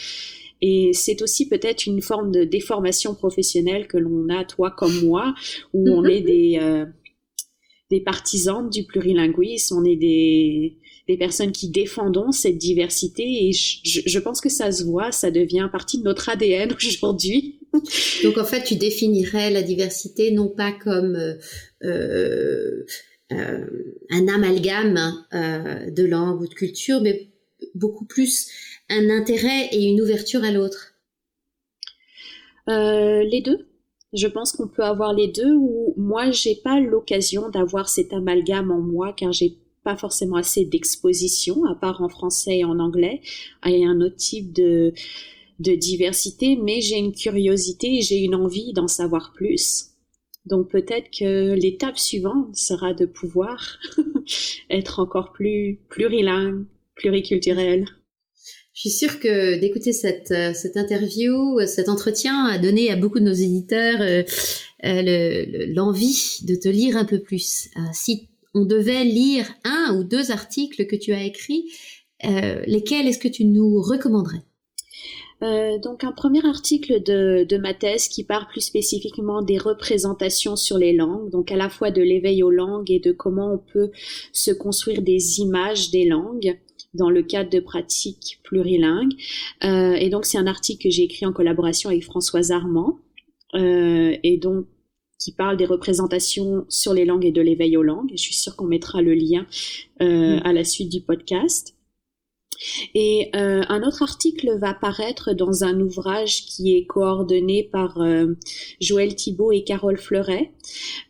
Et 0.62 0.90
c'est 0.92 1.22
aussi 1.22 1.48
peut-être 1.48 1.86
une 1.86 2.02
forme 2.02 2.32
de 2.32 2.44
déformation 2.44 3.14
professionnelle 3.14 3.86
que 3.88 3.98
l'on 3.98 4.28
a, 4.28 4.44
toi 4.44 4.70
comme 4.70 5.04
moi, 5.04 5.34
où 5.74 5.88
on 5.88 6.04
est 6.04 6.22
des, 6.22 6.58
euh, 6.60 6.86
des 7.90 8.00
partisans 8.00 8.70
du 8.70 8.84
plurilinguisme, 8.84 9.76
on 9.78 9.84
est 9.84 9.96
des, 9.96 10.78
des 11.12 11.18
personnes 11.18 11.52
qui 11.52 11.68
défendons 11.68 12.32
cette 12.32 12.56
diversité 12.56 13.22
et 13.22 13.52
je, 13.52 14.00
je, 14.06 14.18
pense 14.18 14.40
que 14.40 14.48
ça 14.48 14.72
se 14.72 14.82
voit, 14.82 15.12
ça 15.12 15.30
devient 15.30 15.68
partie 15.70 15.98
de 15.98 16.04
notre 16.04 16.30
ADN 16.30 16.72
aujourd'hui. 16.76 17.60
Donc 18.24 18.38
en 18.38 18.44
fait, 18.44 18.64
tu 18.64 18.76
définirais 18.76 19.50
la 19.50 19.62
diversité 19.62 20.30
non 20.30 20.48
pas 20.48 20.72
comme 20.72 21.16
euh, 21.16 21.34
euh, 21.84 22.86
euh 23.32 23.66
un 24.10 24.28
amalgame 24.28 24.98
euh, 25.34 25.90
de 25.90 26.04
langue 26.04 26.40
ou 26.40 26.46
de 26.46 26.54
culture, 26.54 27.02
mais 27.02 27.30
beaucoup 27.74 28.06
plus 28.06 28.48
un 28.88 29.10
intérêt 29.10 29.68
et 29.72 29.84
une 29.84 30.00
ouverture 30.00 30.44
à 30.44 30.50
l'autre. 30.50 30.94
Les 32.68 33.42
deux. 33.44 33.68
Je 34.12 34.26
pense 34.26 34.52
qu'on 34.52 34.68
peut 34.68 34.84
avoir 34.84 35.14
les 35.14 35.28
deux 35.28 35.54
ou 35.54 35.94
moi 35.96 36.30
j'ai 36.30 36.54
pas 36.54 36.78
l'occasion 36.80 37.48
d'avoir 37.48 37.88
cet 37.88 38.12
amalgame 38.12 38.70
en 38.70 38.80
moi 38.80 39.14
car 39.16 39.32
j'ai 39.32 39.58
pas 39.84 39.96
forcément 39.96 40.36
assez 40.36 40.64
d'exposition, 40.64 41.64
à 41.64 41.74
part 41.74 42.02
en 42.02 42.08
français 42.08 42.58
et 42.58 42.64
en 42.64 42.78
anglais. 42.78 43.20
Il 43.66 43.84
a 43.84 43.88
un 43.88 44.00
autre 44.00 44.16
type 44.16 44.52
de, 44.52 44.92
de 45.58 45.74
diversité, 45.74 46.56
mais 46.56 46.80
j'ai 46.80 46.96
une 46.96 47.12
curiosité 47.12 47.98
et 47.98 48.02
j'ai 48.02 48.18
une 48.18 48.34
envie 48.34 48.72
d'en 48.72 48.88
savoir 48.88 49.32
plus. 49.32 49.86
Donc 50.46 50.70
peut-être 50.70 51.08
que 51.16 51.54
l'étape 51.54 51.98
suivante 51.98 52.56
sera 52.56 52.94
de 52.94 53.06
pouvoir 53.06 53.78
être 54.70 54.98
encore 54.98 55.32
plus 55.32 55.80
plurilingue, 55.88 56.64
pluriculturel. 56.96 57.86
Je 58.74 58.80
suis 58.80 58.90
sûre 58.90 59.20
que 59.20 59.60
d'écouter 59.60 59.92
cette, 59.92 60.34
cette 60.54 60.76
interview, 60.76 61.60
cet 61.66 61.88
entretien 61.88 62.46
a 62.46 62.58
donné 62.58 62.90
à 62.90 62.96
beaucoup 62.96 63.20
de 63.20 63.24
nos 63.24 63.32
éditeurs 63.32 64.00
euh, 64.00 64.22
euh, 64.84 65.66
l'envie 65.74 66.40
de 66.42 66.56
te 66.56 66.68
lire 66.68 66.96
un 66.96 67.04
peu 67.04 67.20
plus. 67.20 67.68
Euh, 67.76 67.80
on 68.54 68.64
devait 68.64 69.04
lire 69.04 69.52
un 69.64 69.96
ou 69.96 70.04
deux 70.04 70.30
articles 70.30 70.86
que 70.86 70.96
tu 70.96 71.12
as 71.12 71.24
écrits, 71.24 71.70
euh, 72.24 72.62
lesquels 72.66 73.08
est-ce 73.08 73.18
que 73.18 73.28
tu 73.28 73.44
nous 73.44 73.80
recommanderais? 73.80 74.42
Euh, 75.42 75.78
donc 75.78 76.04
un 76.04 76.12
premier 76.12 76.46
article 76.46 77.02
de, 77.02 77.44
de, 77.48 77.56
ma 77.56 77.74
thèse 77.74 78.06
qui 78.06 78.22
parle 78.22 78.46
plus 78.46 78.60
spécifiquement 78.60 79.42
des 79.42 79.58
représentations 79.58 80.54
sur 80.54 80.78
les 80.78 80.92
langues, 80.92 81.30
donc 81.30 81.50
à 81.50 81.56
la 81.56 81.68
fois 81.68 81.90
de 81.90 82.00
l'éveil 82.00 82.44
aux 82.44 82.50
langues 82.50 82.92
et 82.92 83.00
de 83.00 83.10
comment 83.10 83.52
on 83.52 83.58
peut 83.58 83.90
se 84.32 84.52
construire 84.52 85.02
des 85.02 85.40
images 85.40 85.90
des 85.90 86.06
langues 86.06 86.56
dans 86.94 87.10
le 87.10 87.22
cadre 87.22 87.50
de 87.50 87.58
pratiques 87.58 88.38
plurilingues. 88.44 89.14
Euh, 89.64 89.94
et 89.94 90.10
donc 90.10 90.26
c'est 90.26 90.38
un 90.38 90.46
article 90.46 90.84
que 90.84 90.90
j'ai 90.90 91.04
écrit 91.04 91.26
en 91.26 91.32
collaboration 91.32 91.90
avec 91.90 92.04
Françoise 92.04 92.52
Armand, 92.52 93.00
euh, 93.54 94.16
et 94.22 94.36
donc 94.36 94.66
qui 95.22 95.32
parle 95.32 95.56
des 95.56 95.66
représentations 95.66 96.64
sur 96.68 96.94
les 96.94 97.04
langues 97.04 97.24
et 97.24 97.32
de 97.32 97.42
l'éveil 97.42 97.76
aux 97.76 97.82
langues. 97.82 98.10
Je 98.12 98.22
suis 98.22 98.34
sûre 98.34 98.56
qu'on 98.56 98.66
mettra 98.66 99.02
le 99.02 99.14
lien 99.14 99.46
euh, 100.00 100.36
mm. 100.36 100.40
à 100.44 100.52
la 100.52 100.64
suite 100.64 100.90
du 100.90 101.00
podcast. 101.00 101.74
Et 102.94 103.30
euh, 103.34 103.62
un 103.68 103.82
autre 103.82 104.02
article 104.02 104.56
va 104.58 104.74
paraître 104.74 105.32
dans 105.32 105.64
un 105.64 105.80
ouvrage 105.80 106.46
qui 106.46 106.76
est 106.76 106.86
coordonné 106.86 107.68
par 107.70 108.00
euh, 108.00 108.34
Joël 108.80 109.14
Thibault 109.14 109.52
et 109.52 109.64
Carole 109.64 109.98
Fleuret 109.98 110.52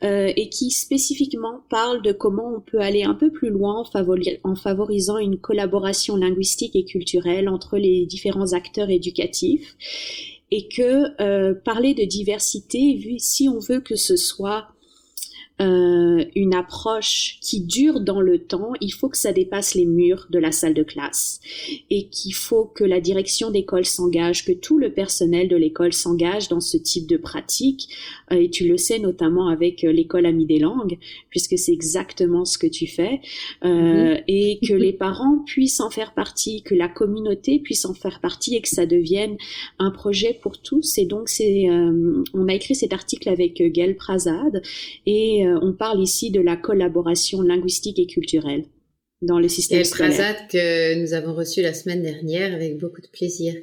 euh, 0.02 0.32
et 0.34 0.48
qui 0.48 0.70
spécifiquement 0.70 1.60
parle 1.68 2.02
de 2.02 2.12
comment 2.12 2.54
on 2.56 2.60
peut 2.60 2.80
aller 2.80 3.02
un 3.02 3.14
peu 3.14 3.30
plus 3.30 3.50
loin 3.50 3.82
en, 3.94 4.50
en 4.50 4.54
favorisant 4.54 5.18
une 5.18 5.38
collaboration 5.38 6.16
linguistique 6.16 6.76
et 6.76 6.84
culturelle 6.84 7.48
entre 7.48 7.76
les 7.76 8.06
différents 8.06 8.52
acteurs 8.52 8.90
éducatifs 8.90 9.76
et 10.54 10.68
que 10.68 11.54
parler 11.64 11.94
de 11.94 12.04
diversité, 12.04 12.94
vu 12.94 13.18
si 13.18 13.48
on 13.48 13.58
veut 13.58 13.80
que 13.80 13.96
ce 13.96 14.16
soit 14.16 14.68
euh, 15.60 16.24
une 16.34 16.54
approche 16.54 17.38
qui 17.40 17.60
dure 17.60 18.00
dans 18.00 18.20
le 18.20 18.38
temps, 18.38 18.72
il 18.80 18.92
faut 18.92 19.08
que 19.08 19.16
ça 19.16 19.32
dépasse 19.32 19.74
les 19.74 19.86
murs 19.86 20.26
de 20.30 20.38
la 20.38 20.50
salle 20.50 20.74
de 20.74 20.82
classe 20.82 21.40
et 21.90 22.08
qu'il 22.08 22.34
faut 22.34 22.64
que 22.64 22.84
la 22.84 23.00
direction 23.00 23.50
d'école 23.50 23.84
s'engage, 23.84 24.44
que 24.44 24.52
tout 24.52 24.78
le 24.78 24.92
personnel 24.92 25.48
de 25.48 25.56
l'école 25.56 25.92
s'engage 25.92 26.48
dans 26.48 26.60
ce 26.60 26.76
type 26.76 27.06
de 27.06 27.16
pratique. 27.16 27.88
Euh, 28.32 28.36
et 28.36 28.50
tu 28.50 28.66
le 28.66 28.76
sais 28.76 28.98
notamment 28.98 29.48
avec 29.48 29.84
euh, 29.84 29.92
l'école 29.92 30.26
amie 30.26 30.46
des 30.46 30.58
langues, 30.58 30.98
puisque 31.30 31.58
c'est 31.58 31.72
exactement 31.72 32.44
ce 32.44 32.58
que 32.58 32.66
tu 32.66 32.86
fais, 32.86 33.20
euh, 33.64 34.16
et 34.28 34.58
que 34.66 34.72
les 34.72 34.92
parents 34.92 35.38
puissent 35.46 35.80
en 35.80 35.90
faire 35.90 36.14
partie, 36.14 36.62
que 36.62 36.74
la 36.74 36.88
communauté 36.88 37.58
puisse 37.58 37.84
en 37.84 37.94
faire 37.94 38.20
partie 38.20 38.56
et 38.56 38.62
que 38.62 38.68
ça 38.68 38.86
devienne 38.86 39.36
un 39.78 39.90
projet 39.90 40.38
pour 40.40 40.60
tous. 40.60 40.98
Et 40.98 41.06
donc 41.06 41.28
c'est, 41.28 41.66
on 42.34 42.48
a 42.48 42.54
écrit 42.54 42.74
cet 42.74 42.92
article 42.92 43.28
avec 43.28 43.62
Gail 43.62 43.94
Prazad 43.94 44.62
et 45.06 45.41
euh, 45.46 45.58
on 45.62 45.72
parle 45.72 46.02
ici 46.02 46.30
de 46.30 46.40
la 46.40 46.56
collaboration 46.56 47.42
linguistique 47.42 47.98
et 47.98 48.06
culturelle 48.06 48.64
dans 49.22 49.38
le 49.38 49.48
système 49.48 49.80
et 49.80 49.84
scolaire. 49.84 50.48
que 50.48 51.00
nous 51.00 51.14
avons 51.14 51.34
reçu 51.34 51.62
la 51.62 51.74
semaine 51.74 52.02
dernière 52.02 52.54
avec 52.54 52.78
beaucoup 52.78 53.00
de 53.00 53.06
plaisir. 53.06 53.54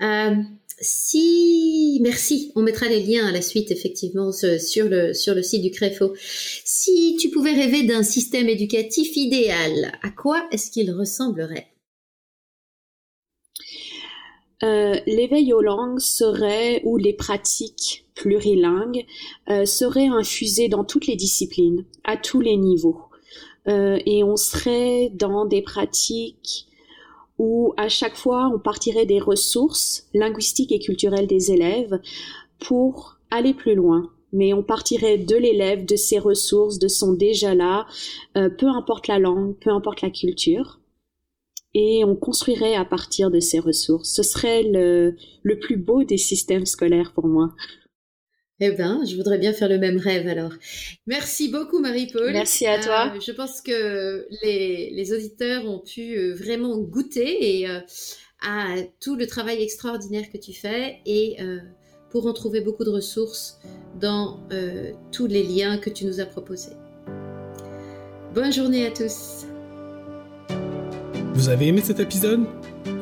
Euh, 0.00 0.34
si, 0.80 2.00
merci, 2.02 2.50
on 2.56 2.62
mettra 2.62 2.88
les 2.88 3.02
liens 3.02 3.26
à 3.26 3.32
la 3.32 3.42
suite 3.42 3.70
effectivement 3.70 4.32
sur 4.32 4.88
le, 4.88 5.12
sur 5.14 5.34
le 5.34 5.42
site 5.42 5.62
du 5.62 5.70
CREFO. 5.70 6.14
Si 6.64 7.16
tu 7.20 7.30
pouvais 7.30 7.52
rêver 7.52 7.84
d'un 7.84 8.02
système 8.02 8.48
éducatif 8.48 9.16
idéal, 9.16 9.92
à 10.02 10.10
quoi 10.10 10.48
est-ce 10.50 10.70
qu'il 10.70 10.90
ressemblerait? 10.90 11.68
Euh, 14.64 14.96
L'éveil 15.06 15.52
aux 15.52 15.60
langues 15.60 16.00
serait, 16.00 16.80
ou 16.84 16.96
les 16.96 17.12
pratiques 17.12 18.04
plurilingue 18.14 19.04
euh, 19.50 19.66
serait 19.66 20.06
infusé 20.06 20.68
dans 20.68 20.84
toutes 20.84 21.06
les 21.06 21.16
disciplines, 21.16 21.84
à 22.04 22.16
tous 22.16 22.40
les 22.40 22.56
niveaux. 22.56 23.02
Euh, 23.68 23.98
et 24.06 24.22
on 24.24 24.36
serait 24.36 25.10
dans 25.14 25.46
des 25.46 25.62
pratiques 25.62 26.66
où 27.38 27.72
à 27.76 27.88
chaque 27.88 28.16
fois 28.16 28.50
on 28.54 28.58
partirait 28.58 29.06
des 29.06 29.18
ressources 29.18 30.06
linguistiques 30.14 30.72
et 30.72 30.78
culturelles 30.78 31.26
des 31.26 31.50
élèves 31.50 31.98
pour 32.58 33.16
aller 33.30 33.54
plus 33.54 33.74
loin. 33.74 34.10
Mais 34.32 34.52
on 34.52 34.62
partirait 34.62 35.18
de 35.18 35.36
l'élève, 35.36 35.84
de 35.84 35.96
ses 35.96 36.18
ressources, 36.18 36.78
de 36.78 36.88
son 36.88 37.12
déjà 37.12 37.54
là, 37.54 37.86
euh, 38.36 38.48
peu 38.48 38.66
importe 38.66 39.06
la 39.06 39.18
langue, 39.18 39.54
peu 39.60 39.70
importe 39.70 40.02
la 40.02 40.10
culture 40.10 40.80
et 41.74 42.04
on 42.04 42.16
construirait 42.16 42.76
à 42.76 42.84
partir 42.84 43.30
de 43.30 43.40
ces 43.40 43.58
ressources. 43.58 44.14
Ce 44.14 44.22
serait 44.22 44.62
le, 44.62 45.16
le 45.42 45.58
plus 45.58 45.76
beau 45.76 46.04
des 46.04 46.18
systèmes 46.18 46.66
scolaires 46.66 47.12
pour 47.12 47.26
moi. 47.26 47.54
Eh 48.60 48.70
bien, 48.70 49.04
je 49.04 49.16
voudrais 49.16 49.38
bien 49.38 49.52
faire 49.52 49.68
le 49.68 49.78
même 49.78 49.98
rêve 49.98 50.28
alors. 50.28 50.52
Merci 51.06 51.48
beaucoup 51.48 51.80
Marie-Paul. 51.80 52.32
Merci 52.32 52.66
à 52.66 52.78
toi. 52.78 53.12
Euh, 53.14 53.20
je 53.20 53.32
pense 53.32 53.60
que 53.60 54.26
les, 54.42 55.12
auditeurs 55.12 55.66
ont 55.66 55.80
pu 55.80 56.16
euh, 56.16 56.34
vraiment 56.34 56.78
goûter 56.78 57.60
et, 57.60 57.68
euh, 57.68 57.80
à 58.40 58.76
tout 59.00 59.16
le 59.16 59.26
travail 59.26 59.62
extraordinaire 59.62 60.30
que 60.32 60.38
tu 60.38 60.52
fais 60.52 60.98
et 61.06 61.38
pourront 62.10 62.34
trouver 62.34 62.60
beaucoup 62.60 62.84
de 62.84 62.90
ressources 62.90 63.58
dans 63.98 64.46
tous 65.12 65.26
les 65.26 65.42
liens 65.42 65.78
que 65.78 65.88
tu 65.88 66.04
nous 66.04 66.20
as 66.20 66.26
proposés. 66.26 66.76
Bonne 68.34 68.52
journée 68.52 68.84
à 68.86 68.90
tous. 68.90 69.46
Vous 71.34 71.48
avez 71.48 71.66
aimé 71.66 71.80
cet 71.82 71.98
épisode? 71.98 72.44